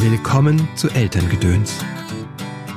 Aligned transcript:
Willkommen 0.00 0.68
zu 0.76 0.88
Elterngedöns, 0.90 1.74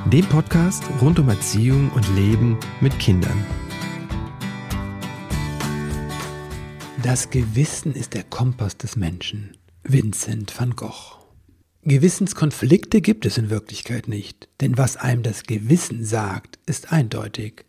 dem 0.08 0.26
Podcast 0.26 0.84
rund 1.04 1.20
um 1.20 1.30
Erziehung 1.30 1.92
und 1.92 2.04
Leben 2.16 2.58
mit 2.82 2.98
Kindern. 2.98 3.46
Das 7.04 7.30
Gewissen 7.30 7.94
ist 7.94 8.16
der 8.16 8.24
Kompass 8.24 8.76
des 8.76 8.96
Menschen. 8.96 9.56
Vincent 9.84 10.60
van 10.60 10.76
Gogh. 10.76 11.20
Gewissenskonflikte 11.84 13.02
gibt 13.02 13.28
es 13.28 13.38
in 13.38 13.52
Wirklichkeit 13.52 14.08
nicht, 14.08 14.50
denn 14.60 14.80
was 14.80 14.98
einem 14.98 15.22
das 15.22 15.44
Gewissen 15.44 16.04
sagt, 16.04 16.58
ist 16.66 16.92
eindeutig. 16.92 17.66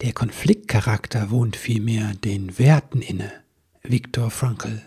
Der 0.00 0.14
Konfliktcharakter 0.14 1.30
wohnt 1.30 1.56
vielmehr 1.56 2.14
den 2.14 2.58
Werten 2.58 3.02
inne. 3.02 3.30
Viktor 3.82 4.30
Frankl. 4.30 4.80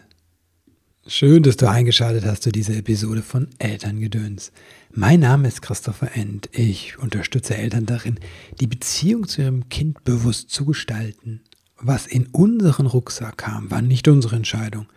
Schön, 1.10 1.42
dass 1.42 1.56
du 1.56 1.70
eingeschaltet 1.70 2.26
hast 2.26 2.44
zu 2.44 2.52
dieser 2.52 2.76
Episode 2.76 3.22
von 3.22 3.48
Elterngedöns. 3.60 4.52
Mein 4.92 5.22
Name 5.22 5.48
ist 5.48 5.62
Christopher 5.62 6.18
End. 6.18 6.50
Ich 6.52 7.00
unterstütze 7.00 7.56
Eltern 7.56 7.86
darin, 7.86 8.20
die 8.60 8.68
Beziehung 8.68 9.26
zu 9.26 9.42
ihrem 9.42 9.70
Kind 9.70 10.04
bewusst 10.04 10.50
zu 10.50 10.66
gestalten. 10.66 11.40
Was 11.80 12.08
in 12.08 12.28
unseren 12.34 12.88
Rucksack 12.88 13.38
kam, 13.38 13.72
war 13.72 13.82
nicht 13.82 14.10
unsere 14.10 14.36
Entscheidung. 14.36 14.88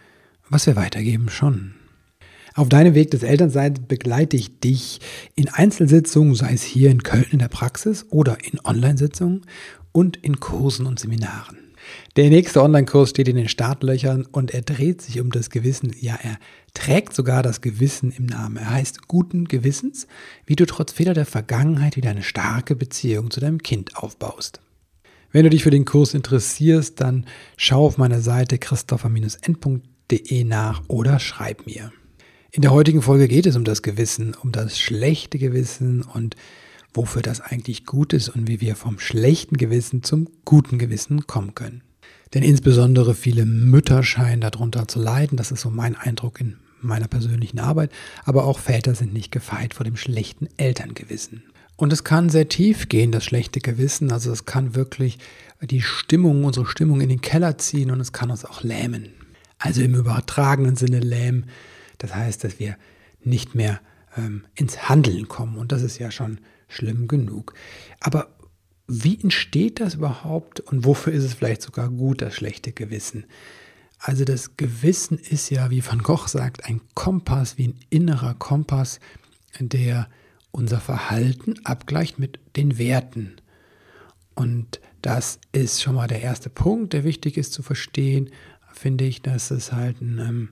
Was 0.48 0.66
wir 0.66 0.74
weitergeben, 0.74 1.28
schon. 1.28 1.74
Auf 2.54 2.68
deinem 2.68 2.96
Weg 2.96 3.12
des 3.12 3.23
Elternseins 3.23 3.79
begleite 3.87 4.37
ich 4.37 4.59
dich 4.59 4.98
in 5.37 5.48
Einzelsitzungen, 5.48 6.34
sei 6.34 6.54
es 6.54 6.65
hier 6.65 6.90
in 6.90 7.04
Köln 7.04 7.27
in 7.30 7.38
der 7.38 7.46
Praxis 7.46 8.04
oder 8.10 8.37
in 8.51 8.59
Online-Sitzungen 8.65 9.42
und 9.92 10.16
in 10.16 10.40
Kursen 10.40 10.87
und 10.87 10.98
Seminaren. 10.98 11.70
Der 12.17 12.30
nächste 12.30 12.62
Online-Kurs 12.62 13.11
steht 13.11 13.29
in 13.29 13.37
den 13.37 13.49
Startlöchern 13.49 14.27
und 14.30 14.53
er 14.53 14.62
dreht 14.62 15.03
sich 15.03 15.21
um 15.21 15.30
das 15.30 15.51
Gewissen. 15.51 15.95
Ja, 16.01 16.19
er 16.23 16.39
trägt 16.75 17.15
sogar 17.15 17.43
das 17.43 17.61
Gewissen 17.61 18.13
im 18.13 18.27
Namen. 18.27 18.57
Er 18.57 18.71
heißt 18.71 19.09
guten 19.09 19.47
Gewissens, 19.47 20.07
wie 20.47 20.57
du 20.57 20.66
trotz 20.66 20.93
Fehler 20.93 21.15
der 21.15 21.27
Vergangenheit 21.27 21.97
wieder 21.97 22.10
eine 22.10 22.23
starke 22.23 22.77
Beziehung 22.77 23.30
zu 23.30 23.41
deinem 23.41 23.63
Kind 23.63 23.97
aufbaust. 23.97 24.60
Wenn 25.32 25.45
du 25.45 25.51
dich 25.51 25.63
für 25.63 25.71
den 25.71 25.85
Kurs 25.85 26.15
interessierst, 26.15 27.01
dann 27.01 27.27
schau 27.57 27.87
auf 27.87 27.99
meiner 27.99 28.21
Seite 28.21 28.59
christopher-n.de 28.59 30.45
nach 30.45 30.82
oder 30.88 31.21
schreib 31.21 31.66
mir. 31.66 31.93
In 32.51 32.63
der 32.63 32.73
heutigen 32.73 33.01
Folge 33.01 33.29
geht 33.29 33.47
es 33.47 33.54
um 33.54 33.63
das 33.63 33.82
Gewissen, 33.82 34.35
um 34.35 34.51
das 34.51 34.77
schlechte 34.77 35.38
Gewissen 35.38 36.02
und 36.02 36.35
wofür 36.95 37.23
das 37.23 37.41
eigentlich 37.41 37.87
gut 37.87 38.13
ist 38.13 38.29
und 38.29 38.49
wie 38.49 38.60
wir 38.60 38.77
vom 38.77 38.99
schlechten 38.99 39.57
Gewissen 39.57 40.02
zum 40.02 40.29
guten 40.45 40.79
Gewissen 40.79 41.27
kommen 41.27 41.55
können. 41.55 41.82
Denn 42.35 42.43
insbesondere 42.43 43.15
viele 43.15 43.45
Mütter 43.45 44.02
scheinen 44.02 44.41
darunter 44.41 44.87
zu 44.87 45.01
leiden. 45.01 45.37
Das 45.37 45.51
ist 45.51 45.63
so 45.63 45.71
mein 45.71 45.97
Eindruck 45.97 46.41
in 46.41 46.57
meiner 46.80 47.09
persönlichen 47.09 47.59
Arbeit. 47.59 47.91
Aber 48.24 48.45
auch 48.45 48.59
Väter 48.59 48.95
sind 48.95 49.13
nicht 49.13 49.32
gefeit 49.32 49.74
vor 49.74 49.85
dem 49.85 49.97
schlechten 49.97 50.49
Elterngewissen. 50.57 51.43
Und 51.77 51.93
es 51.93 52.05
kann 52.05 52.29
sehr 52.29 52.49
tief 52.49 52.88
gehen, 52.88 53.10
das 53.10 53.25
schlechte 53.25 53.60
Gewissen. 53.60 54.13
Also 54.13 54.30
es 54.30 54.45
kann 54.45 54.75
wirklich 54.75 55.19
die 55.63 55.82
Stimmung, 55.82 56.45
unsere 56.45 56.66
Stimmung 56.66 57.01
in 57.01 57.09
den 57.09 57.21
Keller 57.21 57.59
ziehen 57.59 57.91
und 57.91 58.01
es 58.01 58.13
kann 58.13 58.30
uns 58.30 58.45
auch 58.45 58.63
lähmen. 58.63 59.09
Also 59.59 59.82
im 59.82 59.95
übertragenen 59.95 60.77
Sinne 60.77 61.01
lähmen. 61.01 61.47
Das 61.99 62.15
heißt, 62.15 62.45
dass 62.45 62.59
wir 62.59 62.77
nicht 63.25 63.54
mehr 63.54 63.80
ähm, 64.16 64.44
ins 64.55 64.89
Handeln 64.89 65.28
kommen. 65.28 65.56
Und 65.56 65.72
das 65.72 65.83
ist 65.83 65.99
ja 65.99 66.11
schon 66.11 66.39
schlimm 66.69 67.09
genug. 67.09 67.55
Aber 68.00 68.28
wie 68.87 69.21
entsteht 69.21 69.81
das 69.81 69.94
überhaupt 69.94 70.61
und 70.61 70.84
wofür 70.84 71.12
ist 71.12 71.25
es 71.25 71.34
vielleicht 71.34 71.62
sogar 71.62 71.89
gut, 71.89 72.22
das 72.22 72.34
schlechte 72.34 72.72
Gewissen? 72.72 73.25
Also 73.99 74.25
das 74.25 74.56
Gewissen 74.56 75.19
ist 75.19 75.50
ja, 75.50 75.71
wie 75.71 75.87
Van 75.87 76.03
Gogh 76.03 76.27
sagt, 76.27 76.65
ein 76.65 76.81
Kompass, 76.94 77.59
wie 77.59 77.69
ein 77.69 77.81
innerer 77.91 78.34
Kompass, 78.34 78.99
der 79.59 80.09
unser 80.53 80.81
Verhalten 80.81 81.55
abgleicht 81.65 82.19
mit 82.19 82.41
den 82.56 82.78
Werten. 82.78 83.37
Und 84.34 84.81
das 85.03 85.38
ist 85.53 85.82
schon 85.82 85.94
mal 85.94 86.09
der 86.09 86.22
erste 86.22 86.50
Punkt, 86.50 86.93
der 86.93 87.04
wichtig 87.04 87.37
ist 87.37 87.53
zu 87.53 87.62
verstehen, 87.62 88.31
finde 88.72 89.04
ich, 89.04 89.22
dass 89.22 89.50
es 89.50 89.72
halt 89.72 90.00
ein, 90.00 90.19
ähm, 90.19 90.49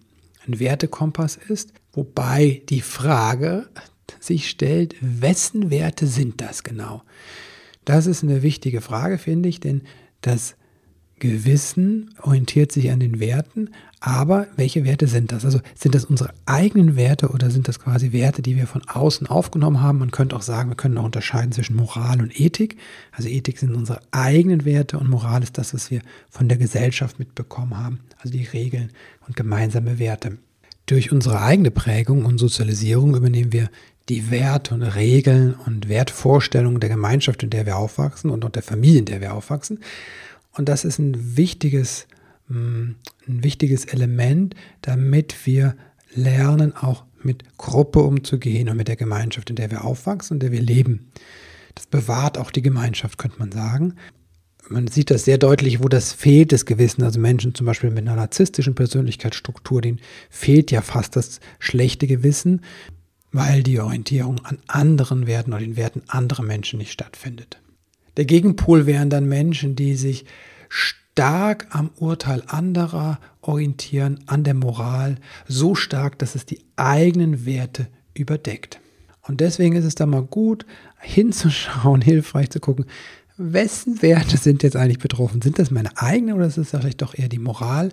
ein 0.49 0.61
Wertekompass 0.61 1.37
ist. 1.37 1.73
Wobei 1.93 2.63
die 2.69 2.81
Frage 2.81 3.69
sich 4.21 4.49
stellt, 4.49 4.97
wessen 5.01 5.71
Werte 5.71 6.07
sind 6.07 6.41
das 6.41 6.65
genau? 6.65 7.03
Das 7.85 8.07
ist 8.07 8.23
eine 8.23 8.43
wichtige 8.43 8.81
Frage, 8.81 9.19
finde 9.19 9.49
ich, 9.49 9.61
denn 9.61 9.83
das 10.21 10.57
Gewissen 11.19 12.15
orientiert 12.23 12.73
sich 12.73 12.91
an 12.91 13.01
den 13.01 13.21
Werten, 13.21 13.71
aber 14.01 14.47
welche 14.57 14.85
Werte 14.85 15.09
sind 15.09 15.33
das? 15.33 15.45
Also 15.45 15.61
sind 15.75 15.95
das 15.95 16.05
unsere 16.05 16.31
eigenen 16.47 16.95
Werte 16.95 17.29
oder 17.29 17.51
sind 17.51 17.67
das 17.67 17.81
quasi 17.81 18.13
Werte, 18.13 18.43
die 18.43 18.57
wir 18.57 18.69
von 18.69 18.83
außen 18.87 19.27
aufgenommen 19.27 19.83
haben? 19.83 19.99
Man 19.99 20.13
könnte 20.13 20.37
auch 20.37 20.43
sagen, 20.43 20.71
wir 20.71 20.77
können 20.77 20.99
auch 20.99 21.05
unterscheiden 21.05 21.53
zwischen 21.53 21.75
Moral 21.75 22.21
und 22.21 22.39
Ethik. 22.39 22.77
Also 23.11 23.29
Ethik 23.29 23.59
sind 23.59 23.75
unsere 23.75 24.01
eigenen 24.13 24.65
Werte 24.65 24.99
und 24.99 25.11
Moral 25.11 25.43
ist 25.43 25.59
das, 25.59 25.75
was 25.75 25.91
wir 25.91 26.01
von 26.31 26.49
der 26.49 26.59
Gesellschaft 26.59 27.19
mitbekommen 27.19 27.77
haben, 27.77 28.01
also 28.19 28.33
die 28.33 28.45
Regeln 28.45 28.91
und 29.27 29.35
gemeinsame 29.35 29.99
Werte. 29.99 30.39
Durch 30.87 31.11
unsere 31.11 31.43
eigene 31.43 31.71
Prägung 31.71 32.25
und 32.25 32.39
Sozialisierung 32.39 33.17
übernehmen 33.17 33.53
wir 33.53 33.69
die 34.09 34.31
Werte 34.31 34.75
und 34.75 34.83
Regeln 34.83 35.55
und 35.67 35.89
Wertvorstellungen 35.89 36.81
der 36.81 36.89
Gemeinschaft, 36.89 37.43
in 37.43 37.51
der 37.51 37.67
wir 37.67 37.77
aufwachsen 37.77 38.31
und 38.31 38.45
auch 38.45 38.51
der 38.51 38.63
Familie, 38.63 39.01
in 39.01 39.05
der 39.05 39.21
wir 39.21 39.35
aufwachsen. 39.35 39.81
Und 40.59 40.69
das 40.69 40.85
ist 40.85 40.99
ein 40.99 41.37
wichtiges, 41.37 42.07
mm, 42.49 42.91
ein 43.27 43.45
wichtiges 43.45 43.87
Element, 43.87 44.55
damit 44.83 45.47
wir 45.47 45.75
lernen, 46.15 46.77
auch 46.77 47.05
mit 47.23 47.57
Gruppe 47.57 48.01
umzugehen 48.01 48.69
und 48.69 48.77
mit 48.77 48.89
der 48.89 48.97
Gemeinschaft, 48.97 49.51
in 49.51 49.57
der 49.57 49.71
wir 49.71 49.85
aufwachsen 49.85 50.37
in 50.37 50.41
der 50.41 50.53
wir 50.53 50.61
leben. 50.61 51.11
Das 51.75 51.87
bewahrt 51.87 52.37
auch 52.37 52.51
die 52.51 52.63
Gemeinschaft, 52.63 53.19
könnte 53.19 53.39
man 53.39 53.53
sagen. 53.53 53.95
Man 54.69 54.87
sieht 54.89 55.11
das 55.11 55.25
sehr 55.25 55.39
deutlich, 55.39 55.83
wo 55.83 55.89
das 55.89 56.13
fehlt, 56.13 56.53
das 56.53 56.67
Gewissen. 56.67 57.03
Also 57.03 57.19
Menschen 57.19 57.55
zum 57.55 57.65
Beispiel 57.65 57.91
mit 57.91 58.07
einer 58.07 58.17
narzisstischen 58.17 58.75
Persönlichkeitsstruktur, 58.75 59.81
denen 59.81 60.01
fehlt 60.29 60.71
ja 60.71 60.83
fast 60.83 61.17
das 61.17 61.41
schlechte 61.59 62.07
Gewissen 62.07 62.61
weil 63.33 63.63
die 63.63 63.81
Orientierung 63.81 64.45
an 64.45 64.59
anderen 64.67 65.27
Werten 65.27 65.53
oder 65.53 65.61
den 65.61 65.77
Werten 65.77 66.03
anderer 66.09 66.43
Menschen 66.43 66.79
nicht 66.79 66.93
stattfindet. 66.93 67.61
Der 68.17 68.25
Gegenpol 68.25 68.87
wären 68.87 69.11
dann 69.11 69.29
Menschen, 69.29 69.77
die 69.77 69.95
sich 69.95 70.25
stark 70.69 71.67
am 71.71 71.91
Urteil 71.97 72.43
anderer 72.47 73.19
orientieren, 73.41 74.21
an 74.27 74.45
der 74.45 74.55
Moral, 74.55 75.17
so 75.47 75.75
stark, 75.75 76.19
dass 76.19 76.35
es 76.35 76.47
die 76.47 76.61
eigenen 76.77 77.45
Werte 77.47 77.89
überdeckt. 78.15 78.81
Und 79.23 79.41
deswegen 79.41 79.77
ist 79.77 79.85
es 79.85 79.95
da 79.95 80.07
mal 80.07 80.23
gut, 80.23 80.65
hinzuschauen, 81.01 82.01
hilfreich 82.03 82.51
zu 82.51 82.61
gucken, 82.61 82.87
wessen 83.37 84.03
Werte 84.03 84.37
sind 84.37 84.63
jetzt 84.63 84.77
eigentlich 84.77 84.99
betroffen? 84.99 85.43
Sind 85.43 85.59
das 85.59 85.71
meine 85.71 85.97
eigenen 85.97 86.35
oder 86.35 86.47
ist 86.47 86.59
es 86.59 86.71
vielleicht 86.71 87.03
doch 87.03 87.17
eher 87.17 87.29
die 87.29 87.39
Moral, 87.39 87.91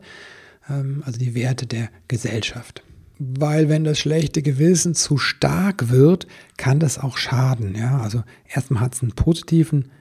ähm, 0.69 1.03
also 1.06 1.19
die 1.19 1.36
Werte 1.36 1.68
der 1.68 1.90
Gesellschaft? 2.07 2.84
weil 3.18 3.69
wenn 3.69 3.84
das 3.84 4.00
schlechte 4.00 4.42
Gewissen 4.42 4.94
zu 4.94 5.18
stark 5.18 5.90
wird, 5.90 6.28
kann 6.57 6.80
das 6.80 7.00
auch 7.00 7.18
schaden. 7.18 7.75
Ja? 7.75 8.02
Also 8.02 8.24
erstmal 8.47 8.81
hat 8.81 8.96
es 8.96 9.02
einen 9.02 9.13
positiven 9.13 9.92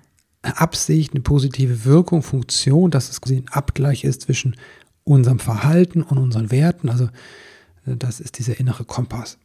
Absicht, 0.44 1.12
eine 1.12 1.22
positive 1.22 1.84
Wirkung, 1.84 2.22
Funktion, 2.22 2.91
dass 2.91 3.10
es 3.10 3.21
ein 3.31 3.49
Abgleich 3.50 4.05
ist 4.05 4.22
zwischen 4.22 4.56
unserem 5.05 5.38
Verhalten 5.38 6.03
und 6.03 6.19
unseren 6.19 6.50
Werten. 6.50 6.88
Also 6.88 7.05
äh, 7.87 7.97
das 7.97 8.21
ist 8.21 8.38
dieser 8.38 8.59
innere 8.59 8.84
Kompass. 8.84 9.38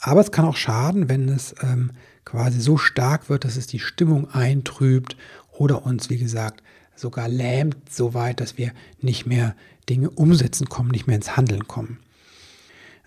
Aber 0.00 0.20
es 0.20 0.32
kann 0.32 0.44
auch 0.44 0.56
schaden, 0.56 1.08
wenn 1.08 1.28
es 1.28 1.54
ähm, 1.62 1.92
quasi 2.24 2.60
so 2.60 2.76
stark 2.76 3.28
wird, 3.28 3.44
dass 3.44 3.56
es 3.56 3.66
die 3.66 3.78
Stimmung 3.78 4.30
eintrübt 4.30 5.16
oder 5.52 5.86
uns, 5.86 6.10
wie 6.10 6.18
gesagt, 6.18 6.62
sogar 6.96 7.28
lähmt, 7.28 7.76
so 7.90 8.14
weit, 8.14 8.40
dass 8.40 8.58
wir 8.58 8.72
nicht 9.00 9.26
mehr 9.26 9.54
Dinge 9.88 10.10
umsetzen 10.10 10.68
kommen, 10.68 10.90
nicht 10.90 11.06
mehr 11.06 11.16
ins 11.16 11.36
Handeln 11.36 11.66
kommen. 11.66 11.98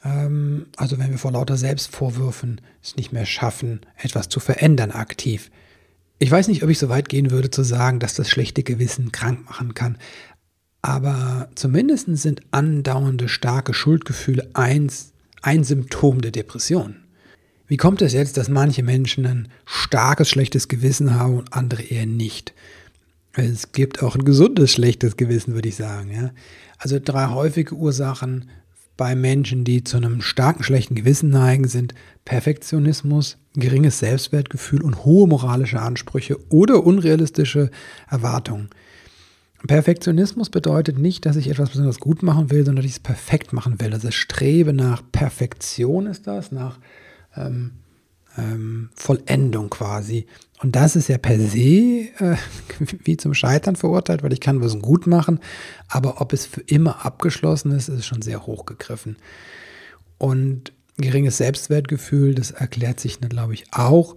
Ähm, 0.03 0.67
also 0.75 0.99
wenn 0.99 1.11
wir 1.11 1.17
vor 1.17 1.31
lauter 1.31 1.57
Selbstvorwürfen 1.57 2.61
es 2.83 2.95
nicht 2.95 3.11
mehr 3.11 3.25
schaffen, 3.25 3.81
etwas 3.97 4.29
zu 4.29 4.39
verändern 4.39 4.91
aktiv. 4.91 5.51
Ich 6.19 6.31
weiß 6.31 6.47
nicht, 6.47 6.63
ob 6.63 6.69
ich 6.69 6.79
so 6.79 6.89
weit 6.89 7.09
gehen 7.09 7.31
würde 7.31 7.51
zu 7.51 7.63
sagen, 7.63 7.99
dass 7.99 8.15
das 8.15 8.29
schlechte 8.29 8.63
Gewissen 8.63 9.11
krank 9.11 9.45
machen 9.45 9.73
kann. 9.73 9.97
Aber 10.81 11.49
zumindest 11.55 12.07
sind 12.17 12.41
andauernde 12.51 13.29
starke 13.29 13.73
Schuldgefühle 13.73 14.49
eins, 14.53 15.13
ein 15.41 15.63
Symptom 15.63 16.21
der 16.21 16.31
Depression. 16.31 16.95
Wie 17.67 17.77
kommt 17.77 18.01
es 18.01 18.13
jetzt, 18.13 18.37
dass 18.37 18.47
manche 18.47 18.81
Menschen 18.81 19.25
ein 19.25 19.47
starkes 19.65 20.29
schlechtes 20.29 20.67
Gewissen 20.67 21.15
haben 21.15 21.37
und 21.37 21.53
andere 21.53 21.83
eher 21.83 22.05
nicht? 22.05 22.53
Es 23.33 23.71
gibt 23.71 24.01
auch 24.01 24.15
ein 24.15 24.25
gesundes 24.25 24.71
schlechtes 24.71 25.17
Gewissen, 25.17 25.53
würde 25.53 25.69
ich 25.69 25.75
sagen. 25.75 26.11
Ja? 26.11 26.31
Also 26.77 26.99
drei 27.03 27.27
häufige 27.27 27.75
Ursachen 27.75 28.49
bei 28.95 29.15
Menschen, 29.15 29.63
die 29.63 29.83
zu 29.83 29.97
einem 29.97 30.21
starken 30.21 30.63
schlechten 30.63 30.95
Gewissen 30.95 31.29
neigen, 31.29 31.67
sind 31.67 31.93
Perfektionismus, 32.25 33.37
geringes 33.59 33.99
Selbstwertgefühl 33.99 34.81
und 34.81 35.03
hohe 35.03 35.27
moralische 35.27 35.81
Ansprüche 35.81 36.37
oder 36.49 36.85
unrealistische 36.85 37.71
Erwartungen. 38.09 38.69
Perfektionismus 39.65 40.49
bedeutet 40.49 40.99
nicht, 40.99 41.25
dass 41.25 41.35
ich 41.35 41.49
etwas 41.49 41.71
besonders 41.71 41.99
gut 41.99 42.21
machen 42.21 42.51
will, 42.51 42.63
sondern 42.63 42.83
dass 42.83 42.85
ich 42.85 42.97
es 42.97 42.99
perfekt 42.99 43.53
machen 43.53 43.79
will. 43.81 43.93
Also 43.93 44.07
das 44.07 44.15
Strebe 44.15 44.71
nach 44.71 45.01
Perfektion 45.11 46.05
ist 46.05 46.27
das, 46.27 46.51
nach 46.51 46.77
ähm, 47.35 47.71
ähm, 48.37 48.89
Vollendung 48.95 49.69
quasi. 49.69 50.27
Und 50.61 50.75
das 50.75 50.95
ist 50.95 51.09
ja 51.09 51.17
per 51.17 51.39
se 51.39 52.09
äh, 52.19 52.35
wie 53.03 53.17
zum 53.17 53.33
Scheitern 53.33 53.75
verurteilt, 53.75 54.23
weil 54.23 54.33
ich 54.33 54.41
kann 54.41 54.61
was 54.61 54.79
gut 54.79 55.07
machen, 55.07 55.39
aber 55.87 56.21
ob 56.21 56.33
es 56.33 56.45
für 56.45 56.61
immer 56.61 57.05
abgeschlossen 57.05 57.71
ist, 57.71 57.89
ist 57.89 58.05
schon 58.05 58.21
sehr 58.21 58.45
hochgegriffen. 58.45 59.17
Und 60.19 60.73
geringes 60.97 61.37
Selbstwertgefühl, 61.37 62.35
das 62.35 62.51
erklärt 62.51 62.99
sich, 62.99 63.19
glaube 63.19 63.53
ich, 63.53 63.65
auch. 63.71 64.15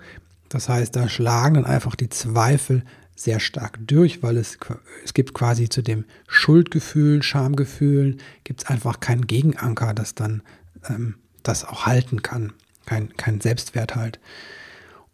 Das 0.49 0.69
heißt, 0.69 0.97
da 0.97 1.09
schlagen 1.09 1.55
dann 1.55 1.67
einfach 1.67 1.95
die 1.95 2.09
Zweifel 2.09 2.85
sehr 3.15 3.39
stark 3.39 3.79
durch, 3.87 4.23
weil 4.23 4.37
es, 4.37 4.59
es 5.05 5.15
gibt 5.15 5.35
quasi 5.35 5.69
zu 5.69 5.83
dem 5.83 6.05
Schuldgefühl, 6.27 7.23
Schamgefühl, 7.23 8.17
gibt 8.45 8.63
es 8.63 8.69
einfach 8.69 9.01
keinen 9.01 9.27
Gegenanker, 9.27 9.93
das 9.95 10.15
dann 10.15 10.43
ähm, 10.89 11.17
das 11.43 11.65
auch 11.65 11.87
halten 11.87 12.23
kann 12.23 12.53
kein, 12.91 13.17
kein 13.17 13.41
Selbstwert 13.41 13.95
halt. 13.95 14.19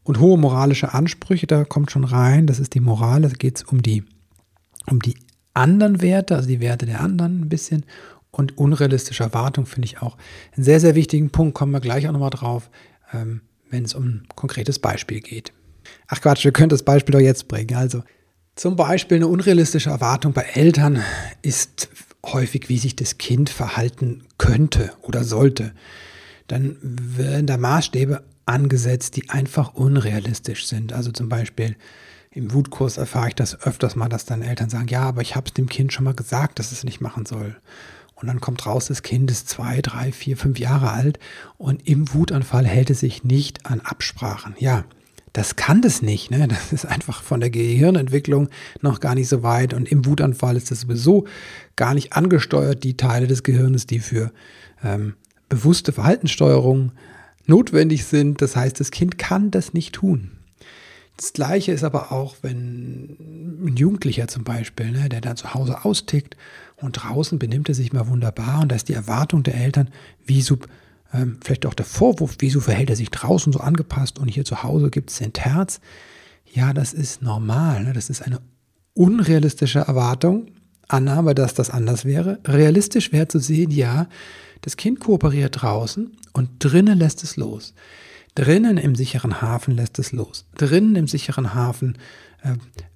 Und 0.03 0.19
hohe 0.19 0.39
moralische 0.39 0.95
Ansprüche, 0.95 1.47
da 1.47 1.65
kommt 1.65 1.91
schon 1.91 2.05
rein, 2.05 2.47
das 2.47 2.59
ist 2.59 2.75
die 2.75 2.81
Moral, 2.81 3.23
da 3.23 3.29
geht 3.29 3.57
es 3.57 3.63
um 3.65 3.83
die, 3.83 4.05
um 4.87 5.01
die 5.01 5.17
anderen 5.53 6.01
Werte, 6.01 6.37
also 6.37 6.49
die 6.49 6.61
Werte 6.61 6.87
der 6.87 7.01
anderen 7.01 7.43
ein 7.43 7.49
bisschen. 7.49 7.85
Und 8.37 8.59
unrealistische 8.59 9.23
Erwartungen 9.23 9.67
finde 9.67 9.87
ich 9.87 10.03
auch 10.03 10.17
einen 10.55 10.65
sehr, 10.65 10.81
sehr 10.81 10.95
wichtigen 10.95 11.31
Punkt, 11.31 11.55
kommen 11.55 11.73
wir 11.73 11.81
gleich 11.81 12.07
auch 12.07 12.13
nochmal 12.13 12.31
drauf, 12.31 12.71
ähm, 13.13 13.41
wenn 13.71 13.85
es 13.85 13.95
um 13.95 14.05
ein 14.05 14.29
konkretes 14.35 14.79
Beispiel 14.79 15.21
geht. 15.21 15.53
Ach 16.09 16.21
Quatsch, 16.21 16.45
wir 16.45 16.53
können 16.53 16.69
das 16.69 16.83
Beispiel 16.83 17.13
doch 17.15 17.21
jetzt 17.21 17.49
bringen. 17.49 17.77
Also 17.77 18.03
zum 18.55 18.77
Beispiel 18.77 19.17
eine 19.17 19.29
unrealistische 19.29 19.91
Erwartung 19.91 20.33
bei 20.33 20.43
Eltern 20.43 21.03
ist 21.43 21.89
häufig, 22.25 22.69
wie 22.69 22.79
sich 22.79 22.95
das 22.95 23.19
Kind 23.19 23.49
verhalten 23.49 24.25
könnte 24.37 24.93
oder 25.03 25.25
sollte 25.25 25.73
dann 26.47 26.77
werden 26.81 27.47
da 27.47 27.57
Maßstäbe 27.57 28.23
angesetzt, 28.45 29.17
die 29.17 29.29
einfach 29.31 29.75
unrealistisch 29.75 30.67
sind. 30.67 30.93
Also 30.93 31.11
zum 31.11 31.29
Beispiel 31.29 31.77
im 32.31 32.53
Wutkurs 32.53 32.99
erfahre 32.99 33.29
ich 33.29 33.35
das 33.35 33.61
öfters 33.63 33.97
mal, 33.97 34.09
dass 34.09 34.27
dann 34.27 34.43
Eltern 34.43 34.71
sagen, 34.71 34.89
ja, 34.89 35.03
aber 35.03 35.23
ich 35.23 35.35
habe 35.35 35.47
es 35.47 35.55
dem 35.55 35.69
Kind 35.69 35.93
schon 35.93 36.05
mal 36.05 36.15
gesagt, 36.15 36.59
dass 36.59 36.71
es 36.71 36.85
nicht 36.85 37.01
machen 37.01 37.27
soll. 37.27 37.57
Und 38.17 38.29
dann 38.29 38.41
kommt 38.41 38.67
raus, 38.67 38.87
das 38.87 39.03
Kind 39.03 39.31
ist 39.31 39.49
zwei, 39.49 39.83
drei, 39.83 40.11
vier, 40.11 40.37
fünf 40.37 40.59
Jahre 40.59 40.91
alt 40.91 41.19
und 41.59 41.87
im 41.87 42.13
Wutanfall 42.15 42.67
hält 42.67 42.91
es 42.91 43.01
sich 43.01 43.25
nicht 43.25 43.67
an 43.67 43.81
Absprachen. 43.81 44.55
Ja, 44.59 44.85
das 45.35 45.55
kann 45.55 45.83
das 45.83 46.01
nicht. 46.01 46.31
Ne? 46.31 46.49
Das 46.49 46.73
ist 46.73 46.87
einfach 46.87 47.23
von 47.23 47.41
der 47.41 47.51
Gehirnentwicklung 47.51 48.49
noch 48.81 49.01
gar 49.01 49.15
nicht 49.15 49.29
so 49.29 49.43
weit. 49.43 49.75
Und 49.75 49.93
im 49.93 50.07
Wutanfall 50.07 50.57
ist 50.57 50.71
das 50.71 50.81
sowieso 50.81 51.27
gar 51.77 51.93
nicht 51.93 52.15
angesteuert, 52.15 52.85
die 52.85 52.97
Teile 52.97 53.27
des 53.27 53.43
Gehirnes, 53.43 53.87
die 53.87 53.99
für 53.99 54.33
ähm, 54.83 55.15
bewusste 55.51 55.93
Verhaltenssteuerung 55.93 56.93
notwendig 57.45 58.07
sind. 58.07 58.41
Das 58.41 58.57
heißt, 58.57 58.81
das 58.81 58.91
Kind 58.91 59.19
kann 59.19 59.51
das 59.51 59.75
nicht 59.75 59.95
tun. 59.95 60.36
Das 61.17 61.33
Gleiche 61.33 61.73
ist 61.73 61.83
aber 61.83 62.13
auch, 62.13 62.37
wenn 62.43 63.17
ein 63.65 63.77
Jugendlicher 63.77 64.29
zum 64.29 64.45
Beispiel, 64.45 64.93
ne, 64.93 65.09
der 65.09 65.23
dann 65.23 65.37
zu 65.37 65.55
Hause 65.55 65.85
austickt 65.85 66.37
und 66.77 66.93
draußen 66.93 67.39
benimmt 67.39 67.69
er 67.69 67.75
sich 67.75 67.93
mal 67.93 68.09
wunderbar 68.09 68.61
und 68.61 68.71
da 68.71 68.77
ist 68.77 68.89
die 68.89 68.95
Erwartung 68.95 69.43
der 69.43 69.55
Eltern, 69.55 69.89
wieso, 70.27 70.59
ähm, 71.15 71.39
vielleicht 71.43 71.65
auch 71.65 71.75
der 71.75 71.87
Vorwurf, 71.87 72.37
wieso 72.41 72.61
verhält 72.61 72.91
er 72.91 72.97
sich 72.97 73.11
draußen 73.11 73.53
so 73.53 73.61
angepasst 73.61 74.19
und 74.19 74.29
hier 74.29 74.45
zu 74.45 74.63
Hause 74.63 74.91
gibt 74.91 75.11
es 75.11 75.19
den 75.19 75.33
Terz. 75.33 75.81
Ja, 76.53 76.75
das 76.75 76.93
ist 76.93 77.23
normal. 77.23 77.85
Ne? 77.85 77.93
Das 77.95 78.11
ist 78.11 78.23
eine 78.23 78.41
unrealistische 78.93 79.81
Erwartung, 79.81 80.49
Annahme, 80.89 81.35
dass 81.35 81.55
das 81.55 81.71
anders 81.71 82.05
wäre. 82.05 82.39
Realistisch 82.47 83.13
wäre 83.13 83.29
zu 83.29 83.39
sehen, 83.39 83.71
ja, 83.71 84.09
das 84.61 84.77
Kind 84.77 85.01
kooperiert 85.01 85.63
draußen 85.63 86.17
und 86.33 86.51
drinnen 86.59 86.99
lässt 86.99 87.25
es 87.25 87.37
los. 87.37 87.75
Drinnen 88.37 88.77
im 88.77 88.95
sicheren 88.95 89.41
Hafen 89.41 89.75
lässt 89.75 89.99
es 89.99 90.13
los. 90.13 90.45
Drinnen 90.57 90.95
im 90.95 91.09
sicheren 91.09 91.55
Hafen 91.55 91.99
äh, 92.43 92.53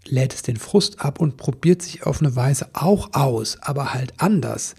lädt 0.06 0.34
es 0.34 0.42
den 0.42 0.58
Frust 0.58 1.00
ab 1.00 1.18
und 1.18 1.38
probiert 1.38 1.82
sich 1.82 2.06
auf 2.06 2.20
eine 2.20 2.36
Weise 2.36 2.68
auch 2.74 3.14
aus, 3.14 3.58
aber 3.60 3.94
halt 3.94 4.12
anders. 4.18 4.74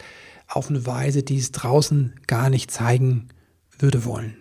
Auf 0.47 0.69
eine 0.69 0.85
Weise, 0.85 1.23
die 1.23 1.37
es 1.37 1.51
draußen 1.51 2.13
gar 2.27 2.49
nicht 2.49 2.69
zeigen 2.69 3.29
würde 3.79 4.05
wollen. 4.05 4.37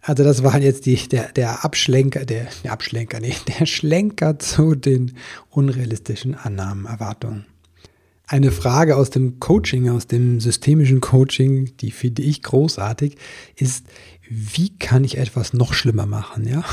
Also 0.00 0.24
das 0.24 0.42
war 0.42 0.58
jetzt 0.58 0.86
die, 0.86 0.96
der, 0.96 1.30
der 1.32 1.62
Abschlenker, 1.62 2.24
der, 2.24 2.48
der 2.64 2.72
Abschlenker, 2.72 3.20
nee, 3.20 3.34
der 3.58 3.66
Schlenker 3.66 4.38
zu 4.38 4.74
den 4.74 5.16
unrealistischen 5.50 6.34
Annahmen, 6.34 6.86
Erwartungen. 6.86 7.44
Eine 8.32 8.52
Frage 8.52 8.96
aus 8.96 9.10
dem 9.10 9.40
Coaching, 9.40 9.88
aus 9.88 10.06
dem 10.06 10.38
systemischen 10.38 11.00
Coaching, 11.00 11.76
die 11.78 11.90
finde 11.90 12.22
ich 12.22 12.44
großartig, 12.44 13.16
ist, 13.56 13.88
wie 14.28 14.78
kann 14.78 15.02
ich 15.02 15.18
etwas 15.18 15.52
noch 15.52 15.74
schlimmer 15.74 16.06
machen? 16.06 16.46
Ja? 16.46 16.64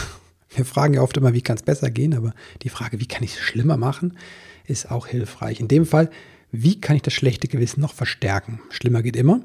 Wir 0.56 0.66
fragen 0.66 0.94
ja 0.94 1.02
oft 1.02 1.18
immer, 1.18 1.34
wie 1.34 1.42
kann 1.42 1.58
es 1.58 1.64
besser 1.64 1.90
gehen, 1.90 2.14
aber 2.14 2.36
die 2.62 2.70
Frage, 2.70 3.00
wie 3.00 3.08
kann 3.08 3.24
ich 3.24 3.34
es 3.34 3.40
schlimmer 3.40 3.76
machen, 3.76 4.20
ist 4.66 4.92
auch 4.92 5.08
hilfreich. 5.08 5.60
In 5.60 5.68
dem 5.68 5.88
Fall, 5.88 6.12
wie 6.52 6.80
kann 6.80 6.96
ich 6.96 7.02
das 7.02 7.16
schlechte 7.16 7.48
Gewissen 7.48 7.82
noch 7.82 7.96
verstärken? 7.96 8.60
Schlimmer 8.70 9.02
geht 9.02 9.16
immer. 9.16 9.42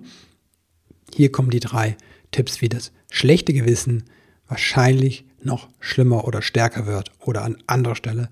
Hier 1.15 1.33
kommen 1.33 1.49
die 1.49 1.61
drei 1.61 1.97
Tipps, 2.31 2.61
wie 2.61 2.69
das 2.69 2.93
schlechte 3.11 3.55
Gewissen 3.55 4.05
wahrscheinlich 4.49 5.25
noch 5.43 5.71
schlimmer 5.81 6.27
oder 6.27 6.43
stärker 6.43 6.85
wird 6.85 7.11
oder 7.21 7.43
an 7.43 7.57
anderer 7.67 7.97
Stelle 7.97 8.29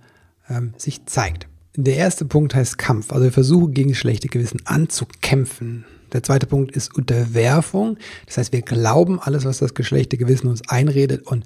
ähm, 0.51 0.75
sich 0.77 1.07
zeigt. 1.07 1.50
Der 1.77 1.97
erste 1.97 2.25
Punkt 2.25 2.55
heißt 2.55 2.79
Kampf. 2.79 3.13
Also 3.13 3.25
wir 3.25 3.33
versuchen 3.33 3.73
gegen 3.75 3.95
schlechte 3.95 4.29
Gewissen 4.29 4.61
anzukämpfen. 4.65 5.85
Der 6.13 6.23
zweite 6.23 6.47
Punkt 6.47 6.75
ist 6.75 6.95
Unterwerfung. 6.97 7.97
Das 8.27 8.39
heißt, 8.39 8.53
wir 8.53 8.63
glauben 8.63 9.21
alles, 9.21 9.45
was 9.45 9.59
das 9.59 9.75
geschlechte 9.75 10.17
Gewissen 10.17 10.49
uns 10.49 10.69
einredet 10.69 11.27
und 11.27 11.45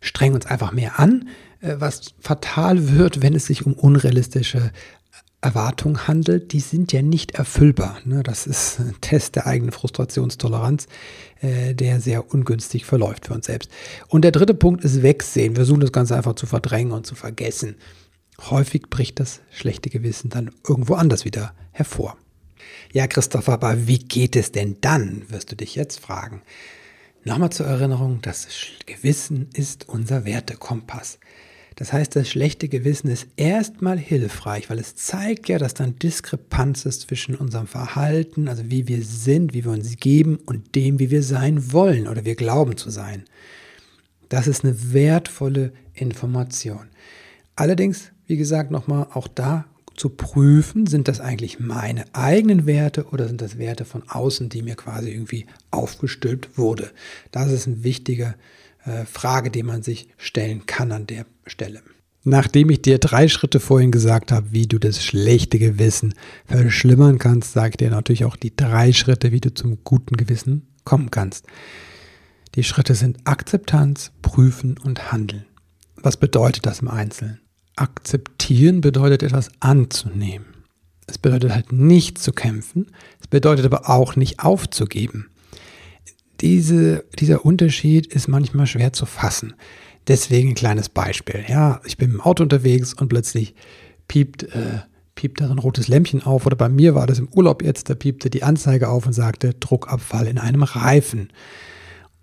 strengen 0.00 0.34
uns 0.34 0.46
einfach 0.46 0.72
mehr 0.72 0.98
an, 0.98 1.28
äh, 1.60 1.76
was 1.78 2.14
fatal 2.18 2.96
wird, 2.96 3.22
wenn 3.22 3.36
es 3.36 3.46
sich 3.46 3.64
um 3.64 3.74
unrealistische 3.74 4.72
Erwartungen 5.40 6.08
handelt. 6.08 6.52
Die 6.52 6.60
sind 6.60 6.92
ja 6.92 7.02
nicht 7.02 7.32
erfüllbar. 7.32 7.98
Ne? 8.04 8.24
Das 8.24 8.48
ist 8.48 8.80
ein 8.80 8.96
Test 9.00 9.36
der 9.36 9.46
eigenen 9.46 9.70
Frustrationstoleranz, 9.70 10.88
äh, 11.40 11.74
der 11.74 12.00
sehr 12.00 12.34
ungünstig 12.34 12.84
verläuft 12.84 13.26
für 13.26 13.34
uns 13.34 13.46
selbst. 13.46 13.70
Und 14.08 14.22
der 14.22 14.32
dritte 14.32 14.54
Punkt 14.54 14.84
ist 14.84 15.02
Wegsehen. 15.02 15.52
Wir 15.52 15.60
versuchen 15.60 15.80
das 15.80 15.92
Ganze 15.92 16.16
einfach 16.16 16.34
zu 16.34 16.46
verdrängen 16.46 16.92
und 16.92 17.06
zu 17.06 17.14
vergessen. 17.14 17.76
Häufig 18.40 18.90
bricht 18.90 19.20
das 19.20 19.40
schlechte 19.50 19.90
Gewissen 19.90 20.30
dann 20.30 20.50
irgendwo 20.66 20.94
anders 20.94 21.24
wieder 21.24 21.54
hervor. 21.72 22.16
Ja, 22.92 23.06
Christopher, 23.06 23.54
aber 23.54 23.86
wie 23.86 23.98
geht 23.98 24.36
es 24.36 24.52
denn 24.52 24.76
dann, 24.80 25.24
wirst 25.28 25.52
du 25.52 25.56
dich 25.56 25.74
jetzt 25.74 26.00
fragen. 26.00 26.42
Nochmal 27.24 27.50
zur 27.50 27.66
Erinnerung, 27.66 28.20
das 28.20 28.48
Gewissen 28.86 29.48
ist 29.54 29.88
unser 29.88 30.24
Wertekompass. 30.24 31.18
Das 31.76 31.92
heißt, 31.92 32.16
das 32.16 32.28
schlechte 32.28 32.68
Gewissen 32.68 33.08
ist 33.08 33.28
erstmal 33.36 33.98
hilfreich, 33.98 34.68
weil 34.68 34.78
es 34.78 34.94
zeigt 34.96 35.48
ja, 35.48 35.58
dass 35.58 35.74
dann 35.74 35.98
Diskrepanz 35.98 36.84
ist 36.84 37.02
zwischen 37.02 37.34
unserem 37.34 37.66
Verhalten, 37.66 38.48
also 38.48 38.64
wie 38.70 38.88
wir 38.88 39.02
sind, 39.02 39.54
wie 39.54 39.64
wir 39.64 39.72
uns 39.72 39.96
geben 39.96 40.38
und 40.44 40.74
dem, 40.74 40.98
wie 40.98 41.10
wir 41.10 41.22
sein 41.22 41.72
wollen 41.72 42.08
oder 42.08 42.24
wir 42.24 42.34
glauben 42.34 42.76
zu 42.76 42.90
sein. 42.90 43.24
Das 44.28 44.46
ist 44.46 44.64
eine 44.64 44.92
wertvolle 44.92 45.72
Information. 45.94 46.88
Allerdings 47.56 48.12
wie 48.32 48.38
gesagt, 48.38 48.70
nochmal 48.70 49.08
auch 49.12 49.28
da 49.28 49.66
zu 49.94 50.08
prüfen, 50.08 50.86
sind 50.86 51.06
das 51.06 51.20
eigentlich 51.20 51.60
meine 51.60 52.06
eigenen 52.14 52.64
Werte 52.64 53.04
oder 53.08 53.28
sind 53.28 53.42
das 53.42 53.58
Werte 53.58 53.84
von 53.84 54.08
außen, 54.08 54.48
die 54.48 54.62
mir 54.62 54.74
quasi 54.74 55.10
irgendwie 55.10 55.44
aufgestülpt 55.70 56.56
wurde. 56.56 56.92
Das 57.30 57.52
ist 57.52 57.66
eine 57.66 57.84
wichtige 57.84 58.34
äh, 58.86 59.04
Frage, 59.04 59.50
die 59.50 59.62
man 59.62 59.82
sich 59.82 60.08
stellen 60.16 60.64
kann 60.64 60.92
an 60.92 61.06
der 61.06 61.26
Stelle. 61.46 61.82
Nachdem 62.24 62.70
ich 62.70 62.80
dir 62.80 62.96
drei 62.96 63.28
Schritte 63.28 63.60
vorhin 63.60 63.92
gesagt 63.92 64.32
habe, 64.32 64.46
wie 64.50 64.66
du 64.66 64.78
das 64.78 65.04
schlechte 65.04 65.58
Gewissen 65.58 66.14
verschlimmern 66.46 67.18
kannst, 67.18 67.52
sage 67.52 67.72
ich 67.72 67.76
dir 67.76 67.90
natürlich 67.90 68.24
auch 68.24 68.36
die 68.36 68.56
drei 68.56 68.94
Schritte, 68.94 69.30
wie 69.30 69.42
du 69.42 69.52
zum 69.52 69.84
guten 69.84 70.16
Gewissen 70.16 70.68
kommen 70.84 71.10
kannst. 71.10 71.44
Die 72.54 72.64
Schritte 72.64 72.94
sind 72.94 73.18
Akzeptanz, 73.24 74.10
Prüfen 74.22 74.78
und 74.78 75.12
Handeln. 75.12 75.44
Was 75.96 76.16
bedeutet 76.16 76.64
das 76.64 76.80
im 76.80 76.88
Einzelnen? 76.88 77.41
Akzeptieren 77.76 78.80
bedeutet 78.80 79.22
etwas 79.22 79.50
anzunehmen. 79.60 80.46
Es 81.06 81.18
bedeutet 81.18 81.52
halt 81.52 81.72
nicht 81.72 82.18
zu 82.18 82.32
kämpfen, 82.32 82.86
es 83.20 83.26
bedeutet 83.26 83.66
aber 83.66 83.88
auch 83.88 84.16
nicht 84.16 84.40
aufzugeben. 84.40 85.28
Diese, 86.40 87.04
dieser 87.18 87.44
Unterschied 87.44 88.06
ist 88.06 88.28
manchmal 88.28 88.66
schwer 88.66 88.92
zu 88.92 89.06
fassen. 89.06 89.54
Deswegen 90.08 90.50
ein 90.50 90.54
kleines 90.54 90.88
Beispiel. 90.88 91.44
Ja, 91.48 91.80
ich 91.84 91.96
bin 91.96 92.10
im 92.10 92.20
Auto 92.20 92.42
unterwegs 92.42 92.94
und 92.94 93.08
plötzlich 93.08 93.54
piept, 94.08 94.42
äh, 94.44 94.80
piept 95.14 95.40
da 95.40 95.46
so 95.46 95.52
ein 95.52 95.58
rotes 95.58 95.86
Lämpchen 95.86 96.22
auf. 96.22 96.46
Oder 96.46 96.56
bei 96.56 96.68
mir 96.68 96.96
war 96.96 97.06
das 97.06 97.20
im 97.20 97.28
Urlaub 97.28 97.62
jetzt, 97.62 97.88
da 97.88 97.94
piepte 97.94 98.28
die 98.28 98.42
Anzeige 98.42 98.88
auf 98.88 99.06
und 99.06 99.12
sagte 99.12 99.54
Druckabfall 99.54 100.26
in 100.26 100.38
einem 100.38 100.64
Reifen. 100.64 101.28